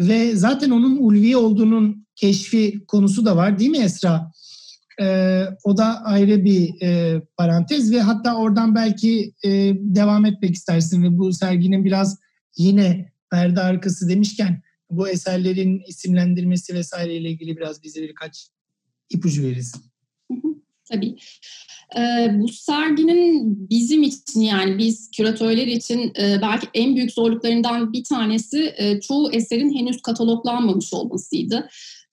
[0.00, 4.32] Ve zaten onun ulvi olduğunun keşfi konusu da var değil mi Esra?
[5.00, 11.02] Ee, o da ayrı bir e, parantez ve hatta oradan belki e, devam etmek istersin
[11.02, 12.18] ve bu serginin biraz
[12.56, 18.48] yine perde arkası demişken bu eserlerin isimlendirmesi vesaire ile ilgili biraz bize birkaç
[19.10, 19.82] ipucu verirsin.
[20.92, 21.16] Tabii.
[21.96, 28.04] Ee, bu serginin bizim için yani biz küratörler için e, belki en büyük zorluklarından bir
[28.04, 31.68] tanesi e, çoğu eserin henüz kataloglanmamış olmasıydı.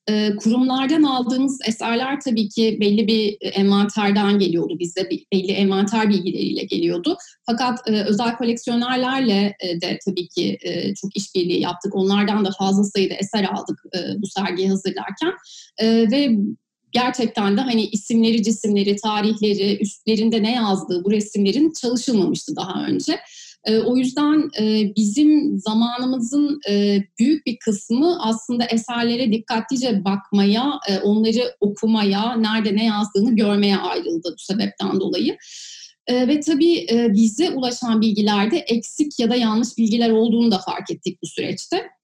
[0.10, 4.80] E, kurumlardan aldığımız eserler tabii ki belli bir envanterden geliyordu.
[4.80, 7.18] Bizde belli envanter bilgileriyle geliyordu.
[7.46, 11.96] Fakat e, özel koleksiyonerlerle e, de tabii ki e, çok işbirliği yaptık.
[11.96, 15.34] Onlardan da fazla sayıda eser aldık e, bu sergiyi hazırlarken.
[15.78, 16.38] E, ve
[16.96, 23.20] gerçekten de hani isimleri, cisimleri, tarihleri, üstlerinde ne yazdığı bu resimlerin çalışılmamıştı daha önce.
[23.66, 31.00] E, o yüzden e, bizim zamanımızın e, büyük bir kısmı aslında eserlere dikkatlice bakmaya, e,
[31.00, 35.38] onları okumaya, nerede ne yazdığını görmeye ayrıldı bu sebepten dolayı.
[36.08, 40.92] E, ve tabii e, bize ulaşan bilgilerde eksik ya da yanlış bilgiler olduğunu da fark
[40.92, 41.95] ettik bu süreçte.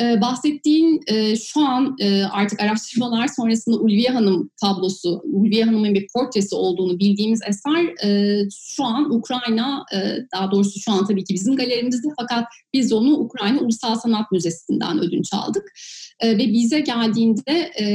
[0.00, 6.06] Ee, bahsettiğin e, şu an e, artık araştırmalar sonrasında Ulviye Hanım tablosu, Ulviye Hanım'ın bir
[6.14, 9.98] portresi olduğunu bildiğimiz eser e, şu an Ukrayna, e,
[10.34, 14.98] daha doğrusu şu an tabii ki bizim galerimizde fakat biz onu Ukrayna Ulusal Sanat Müzesi'nden
[14.98, 15.72] ödünç aldık.
[16.20, 17.86] E, ve bize geldiğinde e,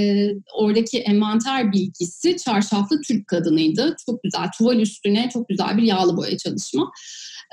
[0.53, 3.95] oradaki envanter bilgisi çarşaflı Türk kadınıydı.
[4.05, 6.91] Çok güzel, tuval üstüne çok güzel bir yağlı boya çalışma.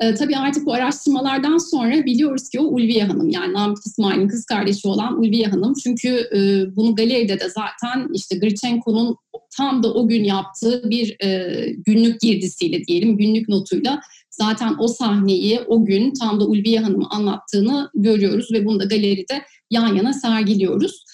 [0.00, 4.44] E, tabii artık bu araştırmalardan sonra biliyoruz ki o Ulviye Hanım yani Namık İsmail'in kız
[4.44, 5.74] kardeşi olan Ulviye Hanım.
[5.82, 6.38] Çünkü e,
[6.76, 9.16] bunu galeride de zaten işte Grichenko'nun
[9.56, 11.50] tam da o gün yaptığı bir e,
[11.86, 17.90] günlük girdisiyle diyelim günlük notuyla zaten o sahneyi o gün tam da Ulviye Hanım anlattığını
[17.94, 21.04] görüyoruz ve bunu da galeride yan yana sergiliyoruz.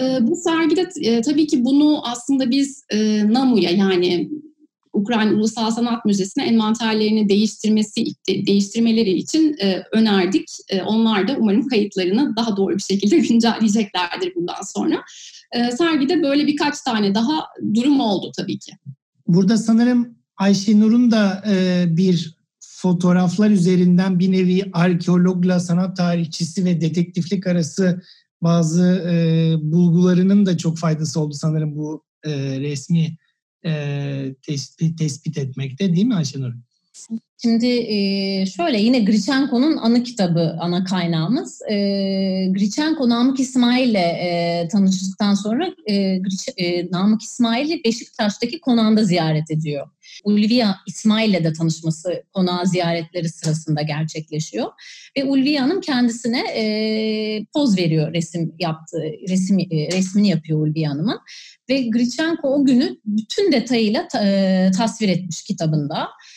[0.00, 4.30] E, bu sergide e, tabii ki bunu aslında biz e, NAMU'ya yani
[4.92, 10.48] Ukrayna Ulusal Sanat Müzesi'ne envanterlerini değiştirmesi değiştirmeleri için e, önerdik.
[10.68, 15.02] E, onlar da umarım kayıtlarını daha doğru bir şekilde güncelleyeceklerdir bundan sonra.
[15.52, 18.72] E, sergide böyle birkaç tane daha durum oldu tabii ki.
[19.26, 27.46] Burada sanırım Ayşenur'un da e, bir fotoğraflar üzerinden bir nevi arkeologla sanat tarihçisi ve detektiflik
[27.46, 28.02] arası
[28.42, 33.16] bazı e, bulgularının da çok faydası oldu sanırım bu e, resmi
[34.96, 36.52] tespit etmekte değil mi Ayşenur?
[37.42, 37.66] Şimdi
[38.56, 41.58] şöyle yine Grichenko'nun anı kitabı ana kaynağımız.
[42.52, 45.74] Grichenko Namık İsmail ile tanıştıktan sonra
[46.90, 49.86] Namık İsmail'i Beşiktaş'taki konağında ziyaret ediyor.
[50.24, 54.66] Ulviya İsmail ile de tanışması konağı ziyaretleri sırasında gerçekleşiyor.
[55.16, 56.44] Ve Ulviya Hanım kendisine
[57.54, 61.18] poz veriyor resim yaptığı, resim, resmini yapıyor Ulviya Hanım'ın.
[61.68, 64.08] Ve Grichenko o günü bütün detayıyla
[64.76, 66.31] tasvir etmiş kitabında e,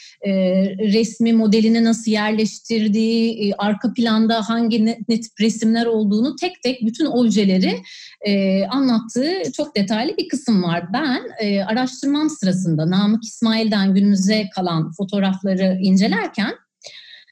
[0.93, 6.85] resmi modelini nasıl yerleştirdiği, e, arka planda hangi ne, ne tip resimler olduğunu tek tek
[6.85, 7.81] bütün objeleri
[8.21, 10.93] e, anlattığı çok detaylı bir kısım var.
[10.93, 16.53] Ben e, araştırmam sırasında Namık İsmail'den günümüze kalan fotoğrafları incelerken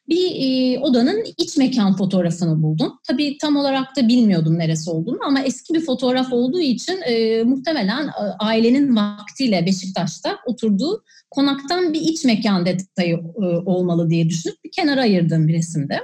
[0.09, 2.93] bir e, odanın iç mekan fotoğrafını buldum.
[3.07, 8.07] Tabii tam olarak da bilmiyordum neresi olduğunu ama eski bir fotoğraf olduğu için e, muhtemelen
[8.07, 14.71] e, ailenin vaktiyle Beşiktaş'ta oturduğu konaktan bir iç mekan detayı e, olmalı diye düşünüp bir
[14.71, 15.99] kenara ayırdığım bir resimde.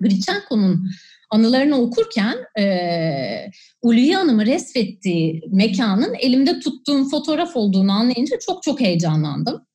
[0.00, 0.90] Grichenko'nun
[1.30, 2.64] anılarını okurken e,
[3.82, 9.69] Ulviye Hanım'ı resmettiği mekanın elimde tuttuğum fotoğraf olduğunu anlayınca çok çok heyecanlandım.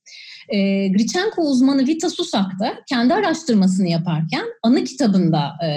[0.48, 5.70] E, Grichenko uzmanı Vita Susak da kendi araştırmasını yaparken anı kitabında e,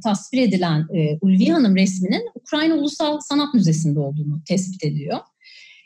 [0.00, 5.18] tasvir edilen e, Ulviye Hanım resminin Ukrayna Ulusal Sanat Müzesi'nde olduğunu tespit ediyor.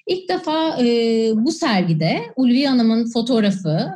[0.07, 0.87] İlk defa e,
[1.37, 3.91] bu sergide Ulviye Hanım'ın fotoğrafı,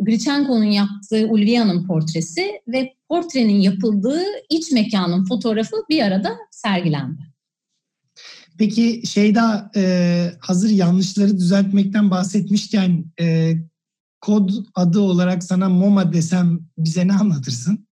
[0.00, 7.34] Grichenko'nun yaptığı Ulviye Hanım portresi ve portrenin yapıldığı iç mekanın fotoğrafı bir arada sergilendi.
[8.58, 13.54] Peki Şeyda e, hazır yanlışları düzeltmekten bahsetmişken e,
[14.24, 17.86] kod adı olarak sana MoMA desem bize ne anlatırsın?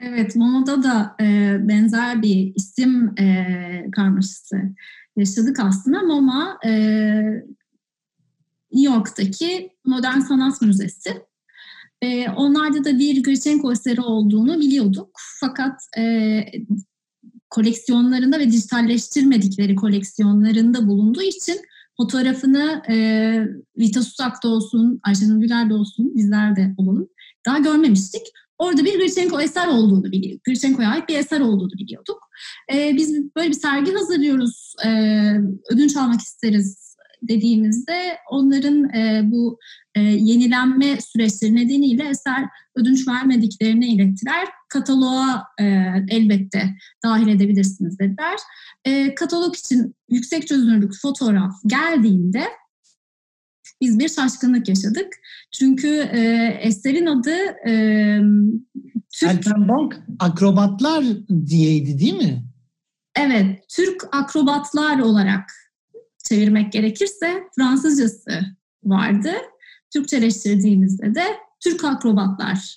[0.00, 4.56] Evet, MoMA'da da e, benzer bir isim e, karmaşası
[5.16, 6.02] yaşadık aslında.
[6.02, 6.70] MoMA e,
[8.72, 11.22] New York'taki Modern Sanat Müzesi.
[12.02, 15.10] E, onlarda da bir Grichenko eseri olduğunu biliyorduk.
[15.40, 16.44] Fakat e,
[17.50, 21.60] koleksiyonlarında ve dijitalleştirmedikleri koleksiyonlarında bulunduğu için
[21.96, 22.96] fotoğrafını e,
[23.78, 27.08] Vita Susak'ta olsun, Ayşenur Güler'de olsun, bizler olalım.
[27.46, 28.22] Daha görmemiştik.
[28.58, 30.44] Orada bir Grichenko eser olduğunu biliyorduk.
[30.44, 32.18] Grichenko'ya ait bir eser olduğunu biliyorduk.
[32.72, 34.90] E, biz böyle bir sergi hazırlıyoruz, e,
[35.70, 36.83] ödünç almak isteriz
[37.28, 39.58] dediğimizde onların e, bu
[39.94, 42.44] e, yenilenme süreçleri nedeniyle eser
[42.76, 44.48] ödünç vermediklerini ilettiler.
[44.68, 45.64] Kataloğa e,
[46.08, 48.38] elbette dahil edebilirsiniz dediler.
[48.84, 52.44] E, katalog için yüksek çözünürlük fotoğraf geldiğinde
[53.80, 55.12] biz bir şaşkınlık yaşadık.
[55.52, 56.20] Çünkü e,
[56.62, 57.36] eserin adı
[57.68, 57.74] e,
[59.12, 59.46] Türk...
[59.46, 61.04] Bank akrobatlar
[61.46, 62.44] diyeydi değil mi?
[63.16, 65.52] Evet, Türk akrobatlar olarak
[66.24, 68.40] çevirmek gerekirse Fransızcası
[68.84, 69.32] vardı.
[69.92, 71.24] Türkçeleştirdiğimizde de
[71.60, 72.76] Türk akrobatlar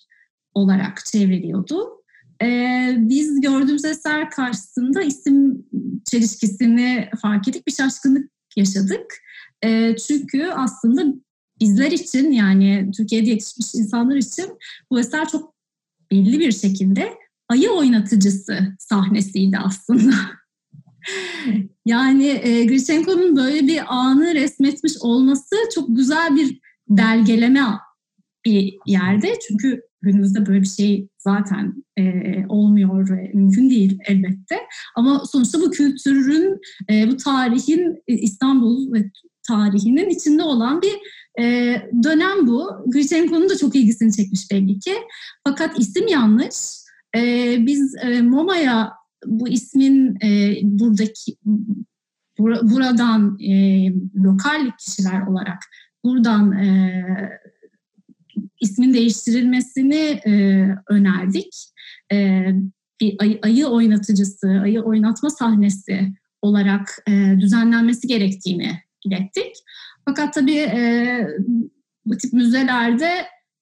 [0.53, 1.97] olarak çevriliyordu.
[2.43, 5.65] Ee, biz gördüğümüz eser karşısında isim
[6.05, 9.13] çelişkisini fark edip bir şaşkınlık yaşadık.
[9.63, 11.13] Ee, çünkü aslında
[11.59, 14.45] bizler için yani Türkiye'de yetişmiş insanlar için
[14.91, 15.55] bu eser çok
[16.11, 17.13] belli bir şekilde
[17.49, 20.15] ayı oynatıcısı sahnesiydi aslında.
[21.85, 27.63] yani e, Grichenko'nun böyle bir anı resmetmiş olması çok güzel bir belgeleme
[28.45, 29.33] bir yerde.
[29.47, 32.03] Çünkü günümüzde böyle bir şey zaten e,
[32.49, 34.55] olmuyor ve mümkün değil elbette.
[34.95, 36.59] Ama sonuçta bu kültürün,
[36.91, 39.11] e, bu tarihin e, İstanbul ve
[39.47, 40.93] tarihinin içinde olan bir
[41.43, 42.69] e, dönem bu.
[42.87, 44.93] Grichenko'nun da çok ilgisini çekmiş belli ki.
[45.47, 46.55] Fakat isim yanlış.
[47.15, 51.35] E, biz e, MoMA'ya bu ismin e, buradaki
[52.39, 53.53] bur- buradan e,
[54.15, 55.59] lokal kişiler olarak
[56.03, 57.03] buradan e,
[58.61, 61.55] ismin değiştirilmesini e, önerdik.
[62.11, 62.47] E,
[63.01, 68.71] bir ayı, ayı oynatıcısı, ayı oynatma sahnesi olarak e, düzenlenmesi gerektiğini
[69.05, 69.55] ilettik.
[70.05, 71.27] Fakat tabii e,
[72.05, 73.11] bu tip müzelerde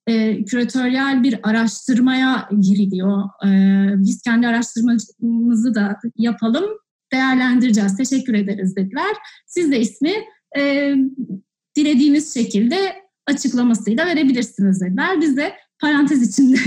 [0.08, 3.24] e, küratöryel bir araştırmaya giriliyor.
[3.46, 3.50] E,
[3.98, 6.66] biz kendi araştırmamızı da yapalım,
[7.14, 9.16] değerlendireceğiz, teşekkür ederiz dediler.
[9.48, 10.14] Siz de ismi
[10.58, 10.94] e,
[11.78, 12.96] dilediğiniz şekilde
[13.28, 15.22] açıklamasıyla verebilirsiniz dediler.
[15.22, 16.60] Biz de parantez içinde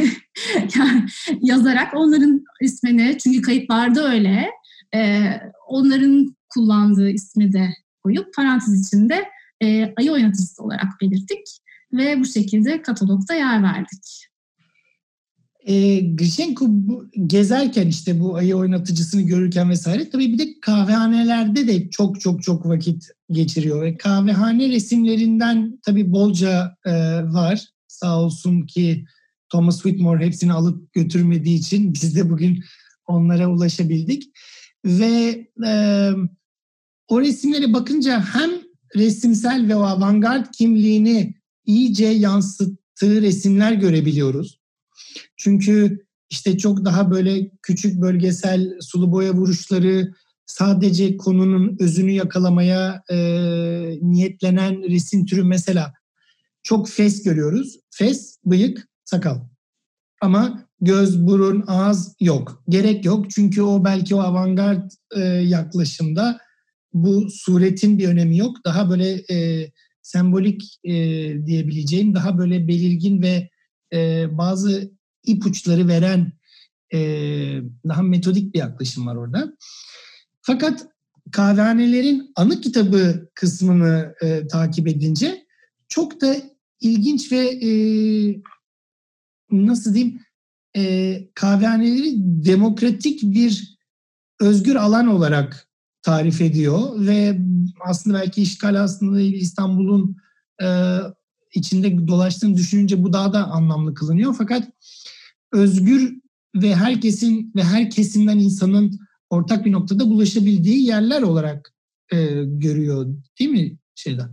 [1.41, 4.51] yazarak onların ismini çünkü kayıtlarda öyle
[4.95, 5.31] e,
[5.69, 7.69] onların kullandığı ismi de
[8.03, 9.25] koyup parantez içinde
[9.63, 11.47] e, ayı oynatıcısı olarak belirttik
[11.93, 14.29] ve bu şekilde katalogda yer verdik.
[15.69, 21.91] E, Grishenko bu, gezerken işte bu ayı oynatıcısını görürken vesaire tabii bir de kahvehanelerde de
[21.91, 26.93] çok çok çok vakit geçiriyor ve kahvehane resimlerinden tabii bolca e,
[27.25, 27.67] var.
[27.89, 29.05] Sağ olsun ki
[29.49, 32.65] Thomas Whitmore hepsini alıp götürmediği için biz de bugün
[33.07, 34.31] onlara ulaşabildik.
[34.85, 36.11] Ve e,
[37.09, 38.51] o resimlere bakınca hem
[38.97, 41.38] resimsel ve o avantgard kimliğini
[41.69, 44.61] iyice yansıttığı resimler görebiliyoruz.
[45.37, 50.13] Çünkü işte çok daha böyle küçük bölgesel sulu boya vuruşları,
[50.47, 53.17] sadece konunun özünü yakalamaya e,
[54.03, 55.93] niyetlenen resim türü mesela
[56.63, 57.77] çok fes görüyoruz.
[57.91, 59.41] Fes, bıyık, sakal.
[60.21, 62.63] Ama göz, burun, ağız yok.
[62.69, 66.39] Gerek yok çünkü o belki o avantgard e, yaklaşımda
[66.93, 68.57] bu suretin bir önemi yok.
[68.65, 69.69] Daha böyle e,
[70.09, 70.93] sembolik e,
[71.47, 73.51] diyebileceğim, daha böyle belirgin ve
[73.93, 74.93] e, bazı
[75.25, 76.33] ipuçları veren
[76.93, 76.99] e,
[77.89, 79.57] daha metodik bir yaklaşım var orada.
[80.43, 80.87] Fakat
[81.33, 85.47] kahvehanelerin anı kitabı kısmını e, takip edince
[85.89, 86.37] çok da
[86.81, 87.71] ilginç ve e,
[89.51, 90.21] nasıl diyeyim
[90.77, 92.13] e, kahvehaneleri
[92.45, 93.79] demokratik bir
[94.41, 95.68] özgür alan olarak
[96.09, 97.39] tarif ediyor ve
[97.81, 100.17] aslında belki işgal aslında İstanbul'un
[100.63, 100.67] e,
[101.55, 104.35] içinde dolaştığını düşününce bu daha da anlamlı kılınıyor.
[104.39, 104.69] Fakat
[105.53, 106.15] özgür
[106.55, 109.01] ve herkesin ve her kesimden insanın
[109.31, 111.73] ortak bir noktada bulaşabildiği yerler olarak
[112.13, 113.07] e, görüyor
[113.41, 114.31] değil mi şeyden?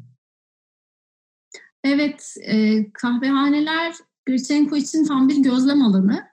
[1.84, 3.94] Evet, e, kahvehaneler
[4.26, 6.24] Grishenko için tam bir gözlem alanı.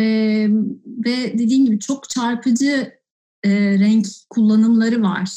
[0.00, 0.04] E,
[0.86, 2.95] ve dediğim gibi çok çarpıcı
[3.46, 5.28] e, renk kullanımları var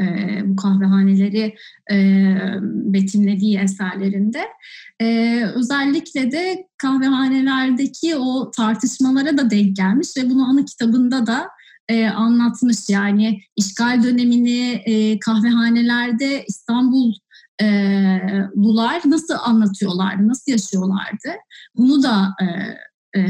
[0.00, 0.04] e,
[0.44, 1.54] bu kahvehaneleri
[1.90, 1.96] e,
[2.62, 4.44] betimlediği eserlerinde.
[5.00, 11.48] E, özellikle de kahvehanelerdeki o tartışmalara da denk gelmiş ve bunu anı kitabında da
[11.88, 12.78] e, anlatmış.
[12.88, 17.14] Yani işgal dönemini e, kahvehanelerde İstanbul
[17.62, 17.66] e,
[18.56, 21.28] Lular nasıl anlatıyorlardı, nasıl yaşıyorlardı?
[21.76, 22.46] Bunu da e,
[23.16, 23.20] e,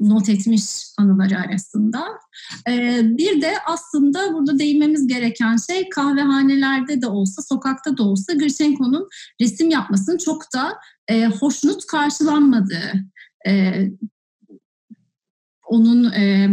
[0.00, 0.62] not etmiş
[0.98, 2.04] anıları arasında.
[2.68, 9.08] E, bir de aslında burada değinmemiz gereken şey kahvehanelerde de olsa, sokakta da olsa Grishenko'nun
[9.40, 10.72] resim yapmasının çok da
[11.08, 12.92] e, hoşnut karşılanmadığı.
[13.46, 13.72] E,
[15.66, 16.50] onun e,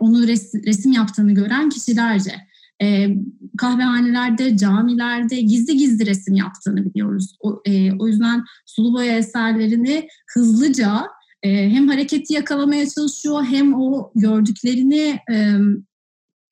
[0.00, 2.34] onu res, resim yaptığını gören kişilerce
[2.82, 3.16] e,
[3.58, 7.36] kahvehanelerde, camilerde gizli gizli resim yaptığını biliyoruz.
[7.40, 11.06] O, e, o yüzden sulu boya eserlerini hızlıca
[11.42, 15.54] e, hem hareketi yakalamaya çalışıyor hem o gördüklerini e,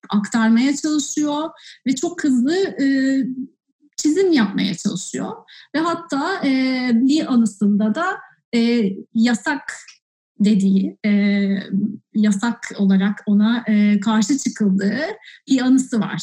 [0.08, 1.50] aktarmaya çalışıyor
[1.86, 2.86] ve çok hızlı e,
[3.96, 5.32] çizim yapmaya çalışıyor.
[5.74, 8.18] Ve hatta e, bir anısında da
[8.54, 9.74] e, yasak
[10.40, 11.10] dediği, e,
[12.14, 15.00] yasak olarak ona e, karşı çıkıldığı
[15.48, 16.22] bir anısı var.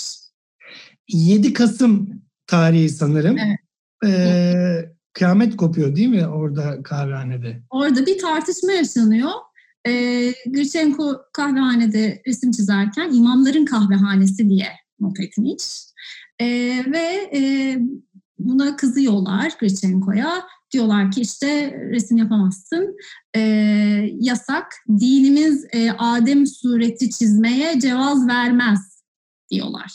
[1.07, 3.37] 7 Kasım tarihi sanırım.
[3.37, 3.59] Evet.
[4.05, 7.61] Ee, kıyamet kopuyor değil mi orada kahvehanede?
[7.69, 9.31] Orada bir tartışma yaşanıyor.
[9.87, 14.67] Ee, Grishenko kahvehanede resim çizerken imamların kahvehanesi diye
[14.99, 15.63] not etmiş.
[16.39, 16.45] Ee,
[16.91, 17.77] ve e,
[18.39, 20.43] buna kızıyorlar Grishenko'ya.
[20.71, 22.97] Diyorlar ki işte resim yapamazsın.
[23.35, 23.39] Ee,
[24.19, 24.75] yasak.
[24.99, 29.03] Dinimiz e, Adem sureti çizmeye cevaz vermez
[29.51, 29.91] diyorlar.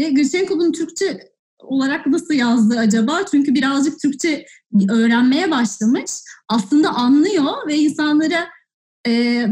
[0.00, 3.20] Ve Grishenko bunu Türkçe olarak nasıl yazdı acaba?
[3.30, 4.46] Çünkü birazcık Türkçe
[4.90, 6.10] öğrenmeye başlamış.
[6.48, 8.48] Aslında anlıyor ve insanlara
[9.06, 9.46] e,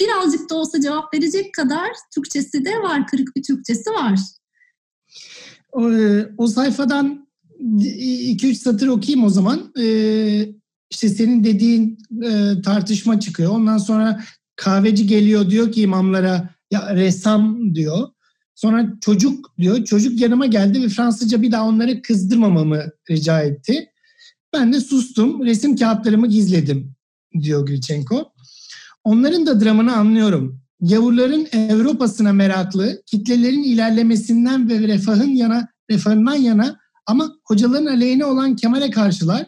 [0.00, 4.18] birazcık da olsa cevap verecek kadar Türkçesi de var, kırık bir Türkçesi var.
[5.72, 7.24] O, e, o sayfadan
[7.60, 9.72] 2-3 satır okuyayım o zaman.
[9.80, 10.48] Ee,
[10.90, 13.52] işte senin dediğin e, tartışma çıkıyor.
[13.52, 14.24] Ondan sonra
[14.56, 18.08] kahveci geliyor diyor ki imamlara ya ressam diyor.
[18.64, 19.84] Sonra çocuk diyor.
[19.84, 23.90] Çocuk yanıma geldi ve Fransızca bir daha onları kızdırmamamı rica etti.
[24.52, 25.44] Ben de sustum.
[25.44, 26.94] Resim kağıtlarımı gizledim
[27.42, 28.32] diyor Gülçenko.
[29.04, 30.60] Onların da dramını anlıyorum.
[30.80, 38.90] Gavurların Avrupa'sına meraklı, kitlelerin ilerlemesinden ve refahın yana, refahından yana ama hocaların aleyhine olan Kemal'e
[38.90, 39.46] karşılar.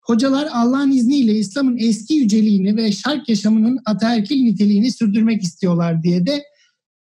[0.00, 6.44] Hocalar Allah'ın izniyle İslam'ın eski yüceliğini ve şark yaşamının ataerkil niteliğini sürdürmek istiyorlar diye de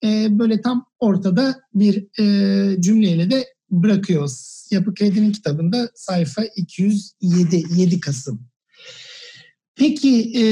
[0.04, 4.30] e, böyle tam ortada bir e, cümleyle de bırakıyor.
[4.72, 8.48] Yapı Kredi'nin kitabında sayfa 207 7 Kasım.
[9.76, 10.44] Peki e,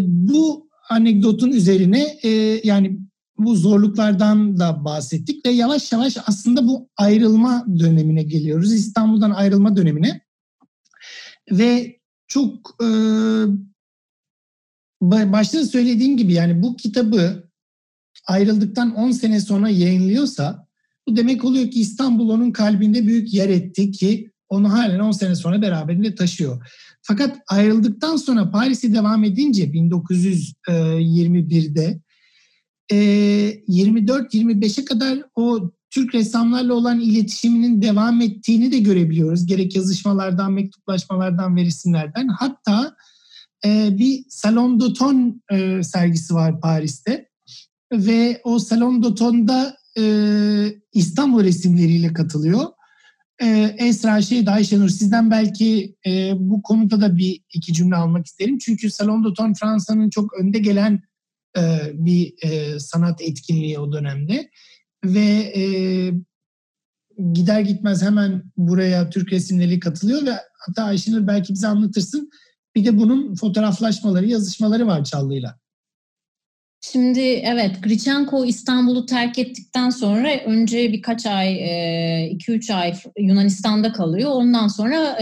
[0.00, 2.28] bu anekdotun üzerine e,
[2.64, 2.98] yani
[3.38, 8.72] bu zorluklardan da bahsettik ve yavaş yavaş aslında bu ayrılma dönemine geliyoruz.
[8.72, 10.20] İstanbul'dan ayrılma dönemine.
[11.50, 12.88] Ve çok e,
[15.02, 17.49] başta söylediğim gibi yani bu kitabı
[18.30, 20.66] ayrıldıktan 10 sene sonra yayınlıyorsa
[21.08, 25.34] bu demek oluyor ki İstanbul onun kalbinde büyük yer etti ki onu halen 10 sene
[25.34, 26.70] sonra beraberinde taşıyor.
[27.02, 32.00] Fakat ayrıldıktan sonra Paris'e devam edince 1921'de
[32.92, 39.46] 24-25'e kadar o Türk ressamlarla olan iletişiminin devam ettiğini de görebiliyoruz.
[39.46, 42.28] Gerek yazışmalardan, mektuplaşmalardan ve.
[42.28, 42.94] Hatta
[43.64, 45.34] bir Salon d'Automne
[45.82, 47.29] sergisi var Paris'te.
[47.92, 49.76] Ve o Salon d'Automne'da
[50.92, 52.66] İstanbul resimleriyle katılıyor.
[53.78, 55.96] Esra Şehit Ayşenur sizden belki
[56.34, 58.58] bu konuda da bir iki cümle almak isterim.
[58.58, 61.02] Çünkü Salon d'Automne Fransa'nın çok önde gelen
[61.92, 62.34] bir
[62.78, 64.50] sanat etkinliği o dönemde.
[65.04, 65.54] Ve
[67.32, 70.32] gider gitmez hemen buraya Türk resimleri katılıyor ve
[70.66, 72.30] hatta Ayşenur belki bize anlatırsın.
[72.74, 75.58] Bir de bunun fotoğraflaşmaları, yazışmaları var Çallı'yla.
[76.82, 84.30] Şimdi evet Grichenko İstanbul'u terk ettikten sonra önce birkaç ay, 2-3 ay Yunanistan'da kalıyor.
[84.30, 85.16] Ondan sonra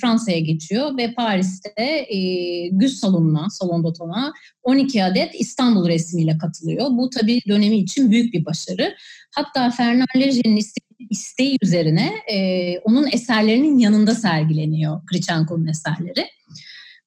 [0.00, 2.06] Fransa'ya geçiyor ve Paris'te
[2.72, 4.32] Güz Salonu'na, Salon d'Autom'a
[4.62, 6.86] 12 adet İstanbul resmiyle katılıyor.
[6.90, 8.94] Bu tabii dönemi için büyük bir başarı.
[9.34, 10.60] Hatta Fernand Léger'in
[11.10, 12.10] isteği üzerine
[12.84, 16.26] onun eserlerinin yanında sergileniyor Grichenko'nun eserleri.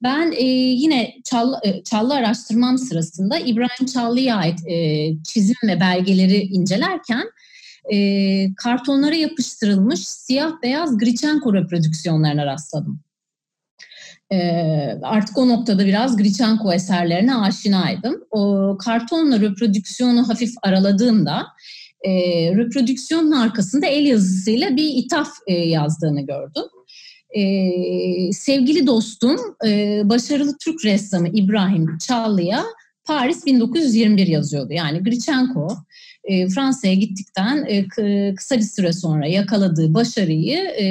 [0.04, 6.38] Ben e, yine Çallı, e, Çallı araştırmam sırasında İbrahim Çallı'ya ait e, çizim ve belgeleri
[6.38, 7.24] incelerken
[7.94, 13.00] e, kartonlara yapıştırılmış siyah beyaz Grichenko reprodüksiyonlarına rastladım.
[14.32, 14.40] E,
[15.04, 18.24] artık o noktada biraz Grichenko eserlerine aşinaydım.
[18.32, 21.48] O kartonla reprodüksiyonu hafif araladığımda
[22.02, 22.12] e,
[22.56, 26.64] reprodüksiyonun arkasında el yazısıyla bir ithaf e, yazdığını gördüm
[27.30, 32.64] e, sevgili dostum, e, başarılı Türk ressamı İbrahim Çallı'ya
[33.06, 34.74] Paris 1921 yazıyordu.
[34.74, 35.68] Yani Grichenko
[36.24, 37.88] e, Fransa'ya gittikten e,
[38.36, 40.88] kısa bir süre sonra yakaladığı başarıyı, e,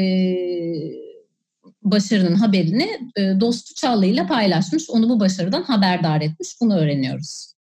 [1.83, 4.91] başarının haberini e, dostu Çallı ile paylaşmış.
[4.91, 6.49] Onu bu başarıdan haberdar etmiş.
[6.61, 7.53] Bunu öğreniyoruz.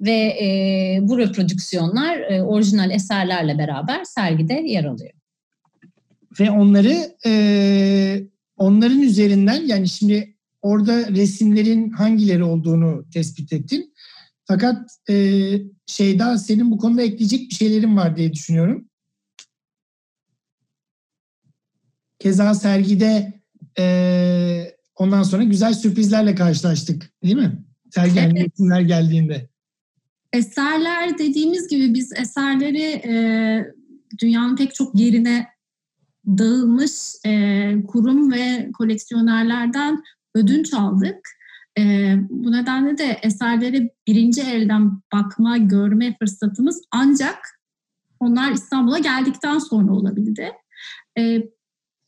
[0.00, 5.17] Ve e, bu reprodüksiyonlar e, orijinal eserlerle beraber sergide yer alıyor
[6.40, 8.22] ve onları e,
[8.56, 13.94] onların üzerinden yani şimdi orada resimlerin hangileri olduğunu tespit ettin.
[14.46, 15.14] Fakat e,
[15.88, 18.88] Şeyda senin bu konuda ekleyecek bir şeylerin var diye düşünüyorum.
[22.18, 23.42] Keza sergide
[23.78, 27.64] e, ondan sonra güzel sürprizlerle karşılaştık değil mi?
[27.90, 28.46] Sergi evet.
[28.46, 29.48] resimler geldiğinde.
[30.32, 33.12] Eserler dediğimiz gibi biz eserleri e,
[34.18, 35.46] dünyanın pek çok yerine
[36.28, 36.92] dağılmış
[37.26, 40.02] e, kurum ve koleksiyonerlerden
[40.34, 41.28] ödünç aldık.
[41.78, 47.38] E, bu nedenle de eserleri birinci elden bakma, görme fırsatımız ancak
[48.20, 50.52] onlar İstanbul'a geldikten sonra olabildi.
[51.18, 51.42] E,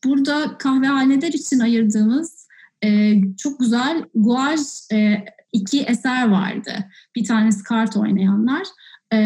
[0.05, 2.47] burada kahvehaneler için ayırdığımız
[2.83, 4.59] e, çok güzel guaj
[4.93, 6.73] e, iki eser vardı.
[7.15, 8.67] Bir tanesi kart oynayanlar.
[9.11, 9.17] Ee,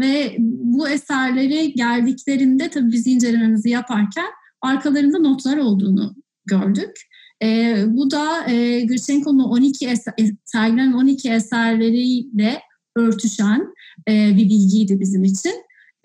[0.00, 4.26] ve bu eserleri geldiklerinde tabii biz incelememizi yaparken
[4.62, 6.14] arkalarında notlar olduğunu
[6.46, 6.96] gördük.
[7.42, 12.60] E, bu da e, Grichenko'nun 12 eser, sergilenen 12 eserleriyle
[12.96, 13.74] örtüşen
[14.08, 15.54] e, bir bilgiydi bizim için.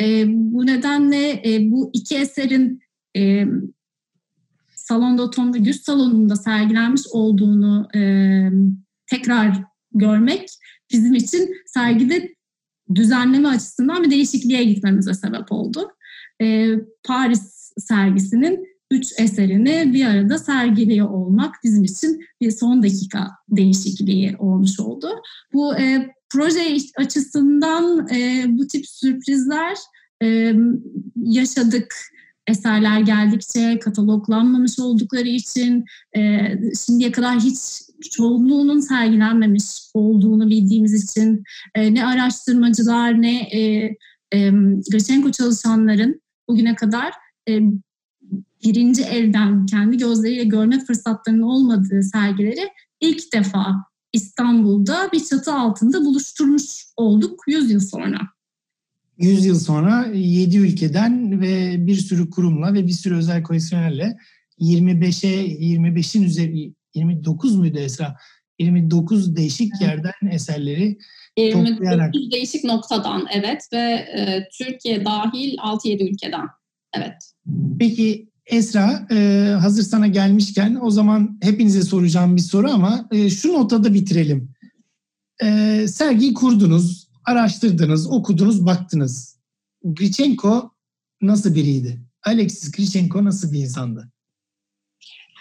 [0.02, 2.80] E, bu nedenle e, bu iki eserin
[3.18, 3.46] e,
[4.76, 8.02] Salon d'Automne Güz Salonu'nda sergilenmiş olduğunu e,
[9.08, 10.50] tekrar görmek
[10.92, 12.36] bizim için sergide
[12.96, 15.92] düzenleme açısından bir değişikliğe gitmemize sebep oldu.
[16.42, 16.70] E,
[17.04, 24.80] Paris sergisinin üç eserini bir arada sergiliyor olmak bizim için bir son dakika değişikliği olmuş
[24.80, 25.08] oldu.
[25.54, 29.78] Bu e, proje açısından e, bu tip sürprizler
[30.24, 30.54] e,
[31.24, 31.96] yaşadık.
[32.48, 35.86] Eserler geldikçe kataloglanmamış oldukları için
[36.18, 36.52] e,
[36.86, 37.58] şimdiye kadar hiç
[38.12, 41.44] çoğunluğunun sergilenmemiş olduğunu bildiğimiz için
[41.76, 43.60] e, ne araştırmacılar ne e,
[44.32, 44.50] e,
[44.92, 47.14] Grachenko çalışanların bugüne kadar
[47.50, 47.60] e,
[48.64, 52.70] birinci elden kendi gözleriyle görme fırsatlarının olmadığı sergileri
[53.02, 53.76] ilk defa
[54.14, 56.64] İstanbul'da bir çatı altında buluşturmuş
[56.98, 58.20] olduk 100 yıl sonra.
[59.18, 64.18] 100 yıl sonra 7 ülkeden ve bir sürü kurumla ve bir sürü özel koleksiyonerle
[64.60, 68.16] 25'e 25'in üzeri 29 muydu Esra?
[68.60, 70.98] 29 değişik yerden eserleri
[71.38, 73.78] 29 değişik noktadan evet ve
[74.18, 76.48] e, Türkiye dahil 6-7 ülkeden
[76.98, 77.34] evet.
[77.80, 83.54] Peki Esra e, hazır sana gelmişken o zaman hepinize soracağım bir soru ama e, şu
[83.54, 84.50] notada bitirelim.
[85.44, 89.40] E, sergiyi kurdunuz, araştırdınız, okudunuz, baktınız.
[89.84, 90.72] Grichenko
[91.22, 92.02] nasıl biriydi?
[92.24, 94.12] Alexis Grichenko nasıl bir insandı?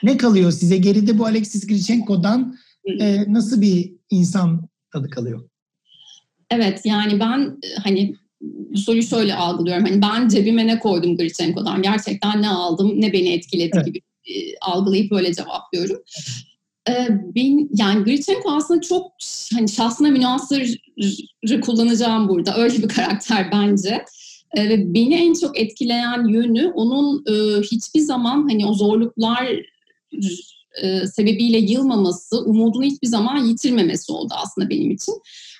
[0.02, 2.56] Ne kalıyor size geride bu Alexis Grichenko'dan
[3.00, 5.48] e, nasıl bir insan tadı kalıyor?
[6.50, 8.16] Evet yani ben hani
[8.76, 9.84] soruyu şöyle algılıyorum.
[9.84, 11.82] Hani ben cebime ne koydum Grichenko'dan?
[11.82, 13.86] Gerçekten ne aldım, ne beni etkiledi evet.
[13.86, 15.96] gibi e, algılayıp böyle cevaplıyorum.
[16.88, 19.12] E, ben, yani Grichenko aslında çok
[19.54, 22.56] hani şahsına münasırı kullanacağım burada.
[22.56, 24.04] Öyle bir karakter bence.
[24.56, 29.48] E, ve beni en çok etkileyen yönü onun e, hiçbir zaman hani o zorluklar
[30.82, 35.14] e, sebebiyle yılmaması, umudunu hiçbir zaman yitirmemesi oldu aslında benim için.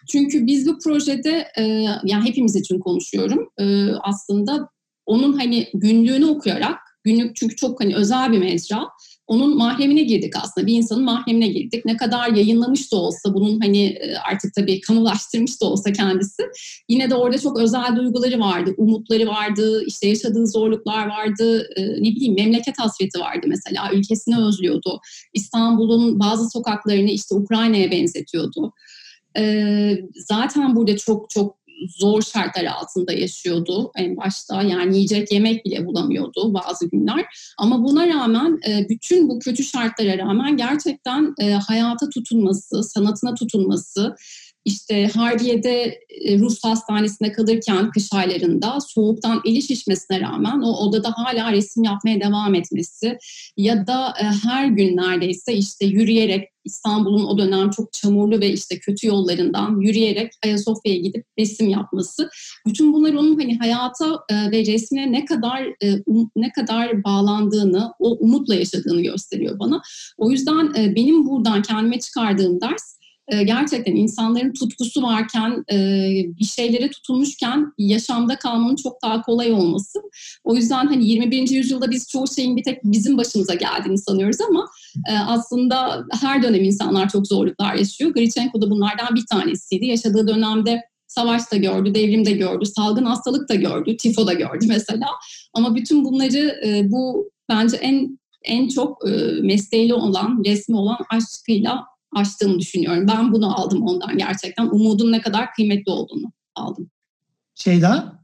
[0.09, 1.63] Çünkü biz bu projede, e,
[2.05, 3.65] yani hepimiz için konuşuyorum, e,
[4.03, 4.69] aslında
[5.07, 8.89] onun hani günlüğünü okuyarak, günlük çünkü çok hani özel bir mecra,
[9.27, 10.67] onun mahremine girdik aslında.
[10.67, 11.85] Bir insanın mahremine girdik.
[11.85, 16.43] Ne kadar yayınlamış da olsa, bunun hani e, artık tabii kamulaştırmış da olsa kendisi,
[16.89, 22.09] yine de orada çok özel duyguları vardı, umutları vardı, işte yaşadığı zorluklar vardı, e, ne
[22.09, 25.01] bileyim memleket hasreti vardı mesela, ülkesini özlüyordu.
[25.35, 28.73] İstanbul'un bazı sokaklarını işte Ukrayna'ya benzetiyordu.
[29.39, 31.64] E, zaten burada çok çok
[31.99, 34.63] zor şartlar altında yaşıyordu en başta.
[34.63, 37.25] Yani yiyecek yemek bile bulamıyordu bazı günler.
[37.59, 44.17] Ama buna rağmen e, bütün bu kötü şartlara rağmen gerçekten e, hayata tutunması, sanatına tutunması,
[44.65, 51.53] işte Harbiye'de e, Rus hastanesinde kalırken kış aylarında soğuktan eli şişmesine rağmen o odada hala
[51.53, 53.19] resim yapmaya devam etmesi
[53.57, 54.15] ya da
[54.45, 60.33] her gün neredeyse işte yürüyerek İstanbul'un o dönem çok çamurlu ve işte kötü yollarından yürüyerek
[60.45, 62.31] Ayasofya'ya gidip resim yapması.
[62.67, 67.93] Bütün bunlar onun hani hayata e, ve resmine ne kadar e, um, ne kadar bağlandığını,
[67.99, 69.83] o umutla yaşadığını gösteriyor bana.
[70.19, 72.95] O yüzden e, benim buradan kendime çıkardığım ders
[73.29, 75.77] e, gerçekten insanların tutkusu varken, e,
[76.41, 79.99] bir şeylere tutulmuşken yaşamda kalmanın çok daha kolay olması.
[80.45, 81.51] O yüzden hani 21.
[81.51, 84.69] yüzyılda biz çoğu şeyin bir tek bizim başımıza geldiğini sanıyoruz ama
[85.09, 88.15] e, aslında her dönem insanlar çok zorluklar yaşıyor.
[88.15, 89.87] Grichenko da bunlardan bir tanesiydi.
[89.87, 94.67] Yaşadığı dönemde savaş da gördü, devrim de gördü, salgın hastalık da gördü, tifo da gördü
[94.69, 95.07] mesela.
[95.55, 96.61] Ama bütün bunları
[96.91, 99.05] bu bence en en çok
[99.43, 101.85] mesleğiyle olan, resmi olan aşkıyla
[102.15, 103.09] açtığını düşünüyorum.
[103.09, 104.67] Ben bunu aldım ondan gerçekten.
[104.67, 106.91] Umudun ne kadar kıymetli olduğunu aldım.
[107.55, 108.23] Şeyda?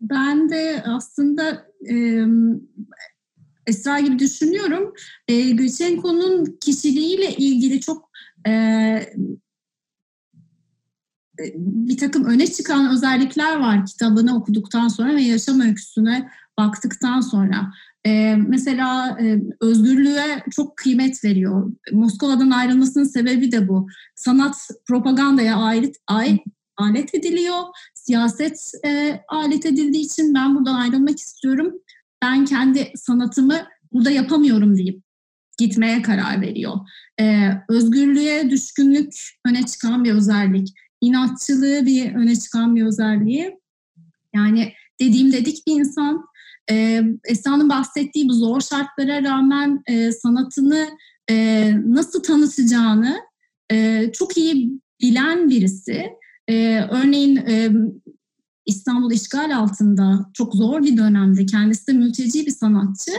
[0.00, 2.24] Ben de aslında e,
[3.66, 4.92] Esra gibi düşünüyorum.
[5.28, 8.10] E, Gülçenko'nun kişiliğiyle ilgili çok
[8.46, 8.52] e,
[11.56, 17.72] bir takım öne çıkan özellikler var kitabını okuduktan sonra ve yaşam öyküsüne baktıktan sonra.
[18.06, 21.72] Ee, mesela e, özgürlüğe çok kıymet veriyor.
[21.92, 23.88] Moskova'dan ayrılmasının sebebi de bu.
[24.14, 26.40] Sanat propagandaya alet, alet,
[26.76, 27.62] alet ediliyor.
[27.94, 31.72] Siyaset e, alet edildiği için ben buradan ayrılmak istiyorum.
[32.22, 35.02] Ben kendi sanatımı burada yapamıyorum deyip
[35.58, 36.76] gitmeye karar veriyor.
[37.20, 39.14] Ee, özgürlüğe düşkünlük
[39.46, 40.68] öne çıkan bir özellik.
[41.00, 43.58] İnatçılığı bir öne çıkan bir özelliği.
[44.34, 46.24] Yani dediğim dedik bir insan
[46.70, 50.88] e, Esra'nın bahsettiği bu zor şartlara rağmen e, sanatını
[51.30, 53.20] e, nasıl tanıtacağını
[53.72, 56.06] e, çok iyi bilen birisi.
[56.48, 57.70] E, örneğin e,
[58.66, 63.12] İstanbul işgal altında çok zor bir dönemde kendisi de mülteci bir sanatçı.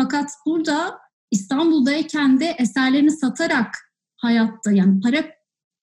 [0.00, 0.98] Fakat burada
[1.30, 3.74] İstanbul'dayken de eserlerini satarak
[4.16, 5.24] hayatta yani para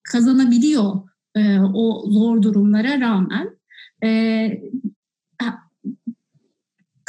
[0.03, 3.59] kazanabiliyor e, o zor durumlara rağmen.
[4.03, 4.09] E,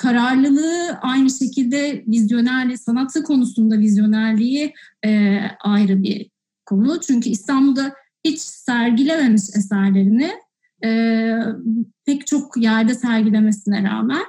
[0.02, 4.74] kararlılığı aynı şekilde vizyonerliği, sanatı konusunda vizyonerliği
[5.04, 6.30] e, ayrı bir
[6.66, 7.00] konu.
[7.00, 7.94] Çünkü İstanbul'da
[8.24, 10.30] hiç sergilememiş eserlerini
[10.84, 11.32] e,
[12.06, 14.24] pek çok yerde sergilemesine rağmen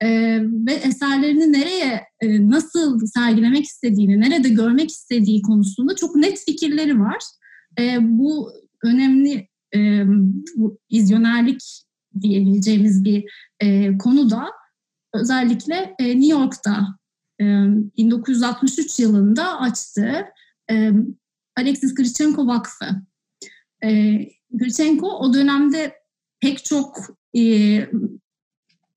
[0.00, 0.08] e,
[0.42, 7.22] ve eserlerini nereye, e, nasıl sergilemek istediğini, nerede görmek istediği konusunda çok net fikirleri var.
[7.78, 8.52] E, bu
[8.84, 10.04] önemli e,
[10.56, 11.82] bu vizyonerlik
[12.20, 13.24] diyebileceğimiz bir
[13.60, 14.61] e, konuda
[15.14, 16.98] özellikle e, New York'ta
[17.40, 20.24] e, 1963 yılında açtığı
[20.70, 20.90] e,
[21.56, 22.86] Alexis Grichenko Vakfı.
[23.84, 24.18] E,
[24.50, 25.92] Grichenko o dönemde
[26.40, 26.96] pek çok
[27.38, 27.42] e,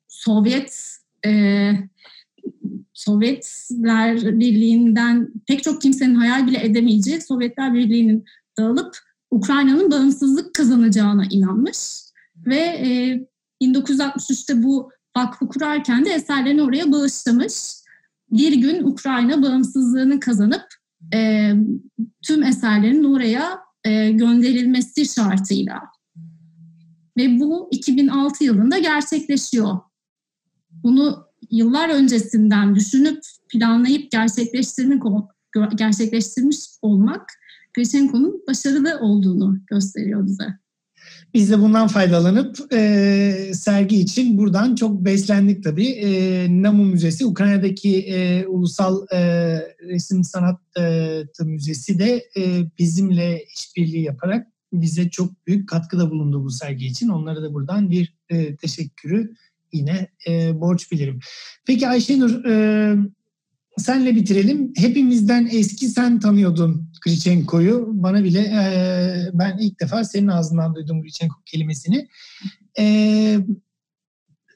[0.08, 1.72] Sovyet e,
[2.94, 8.26] Sovyetler Birliği'nden pek çok kimsenin hayal bile edemeyeceği Sovyetler Birliği'nin
[8.58, 8.98] dağılıp
[9.32, 11.78] Ukrayna'nın bağımsızlık kazanacağına inanmış
[12.38, 13.20] ve e,
[13.62, 17.54] 1963'te bu vakfı kurarken de eserlerini oraya bağışlamış.
[18.32, 20.66] Bir gün Ukrayna bağımsızlığını kazanıp
[21.14, 21.52] e,
[22.28, 25.82] tüm eserlerin oraya e, gönderilmesi şartıyla.
[27.18, 29.80] Ve bu 2006 yılında gerçekleşiyor.
[30.72, 35.04] Bunu yıllar öncesinden düşünüp planlayıp gerçekleştirmek
[35.76, 37.30] gerçekleştirmiş olmak
[37.76, 40.65] Grishenko'nun başarılı olduğunu gösteriyor bize.
[41.36, 45.88] Biz de bundan faydalanıp e, sergi için buradan çok beslendik tabii.
[45.88, 49.20] E, Namu Müzesi, Ukrayna'daki e, Ulusal e,
[49.88, 56.50] Resim Sanat e, Müzesi de e, bizimle işbirliği yaparak bize çok büyük katkıda bulundu bu
[56.50, 57.10] sergi için.
[57.10, 59.34] Onlara da buradan bir e, teşekkürü
[59.74, 61.20] yine e, borç bilirim.
[61.66, 62.96] Peki Ayşenur, e,
[63.78, 64.74] senle bitirelim.
[64.78, 67.90] Hepimizden eski sen tanıyordun Grichenko'yu.
[67.94, 72.08] Bana bile e, ben ilk defa senin ağzından duydum Grichenko kelimesini.
[72.80, 73.38] E,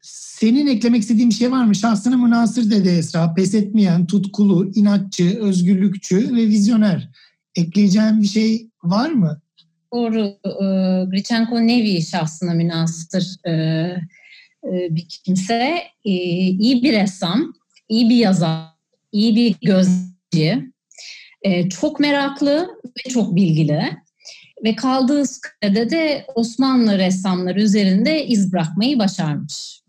[0.01, 1.75] senin eklemek istediğin bir şey var mı?
[1.75, 3.33] Şahsına münasır dedi Esra.
[3.33, 7.09] Pes etmeyen, tutkulu, inatçı, özgürlükçü ve vizyoner.
[7.55, 9.41] Ekleyeceğim bir şey var mı?
[9.93, 10.25] Doğru.
[10.45, 10.65] E,
[11.05, 13.51] Grichenko nevi şahsına münasır e,
[14.63, 15.77] e, bir kimse.
[16.05, 17.53] E, iyi bir ressam,
[17.89, 18.78] iyi bir yazar,
[19.11, 20.71] iyi bir gözcü,
[21.41, 23.81] e, çok meraklı ve çok bilgili
[24.63, 29.81] ve kaldığı sürede de Osmanlı ressamları üzerinde iz bırakmayı başarmış.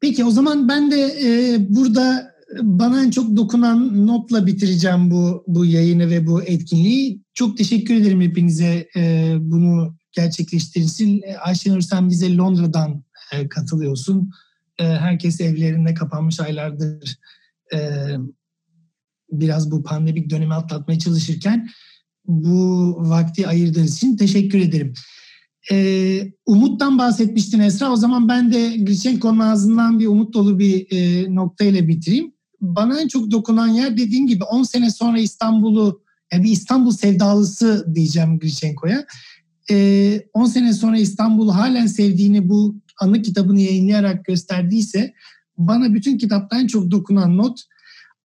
[0.00, 5.64] Peki o zaman ben de e, burada bana en çok dokunan notla bitireceğim bu bu
[5.64, 7.22] yayını ve bu etkinliği.
[7.34, 11.22] Çok teşekkür ederim hepinize e, bunu gerçekleştirsin.
[11.44, 14.30] Ayşenur sen bize Londra'dan e, katılıyorsun.
[14.78, 17.18] E, herkes evlerinde kapanmış aylardır
[17.74, 17.78] e,
[19.32, 21.68] biraz bu pandemik dönemi atlatmaya çalışırken
[22.26, 24.94] bu vakti ayırdığınız için teşekkür ederim.
[25.72, 27.92] Ee, umuttan bahsetmiştin Esra.
[27.92, 32.32] O zaman ben de Grishenko'nun ağzından bir umut dolu bir e, noktayla bitireyim.
[32.60, 36.02] Bana en çok dokunan yer dediğim gibi 10 sene sonra İstanbul'u,
[36.32, 39.06] yani bir İstanbul sevdalısı diyeceğim Grishenko'ya.
[39.70, 45.14] Ee, 10 sene sonra İstanbul'u halen sevdiğini bu anı kitabını yayınlayarak gösterdiyse
[45.58, 47.60] bana bütün kitapta en çok dokunan not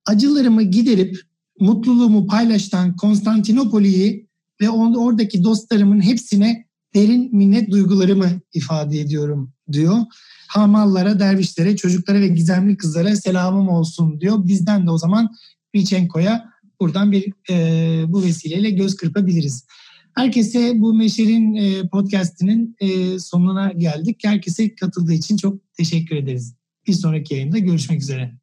[0.06, 1.18] acılarımı giderip
[1.60, 4.28] mutluluğumu paylaştan Konstantinopoli'yi
[4.60, 9.96] ve oradaki dostlarımın hepsine derin minnet duygularımı ifade ediyorum diyor.
[10.48, 14.46] Hamallara, dervişlere, çocuklara ve gizemli kızlara selamım olsun diyor.
[14.46, 15.28] Bizden de o zaman
[15.74, 19.66] Vichenko'ya buradan bir e, bu vesileyle göz kırpabiliriz.
[20.14, 24.20] Herkese bu Meşer'in e, podcastinin e, sonuna geldik.
[24.24, 26.56] Herkese katıldığı için çok teşekkür ederiz.
[26.86, 28.41] Bir sonraki yayında görüşmek üzere.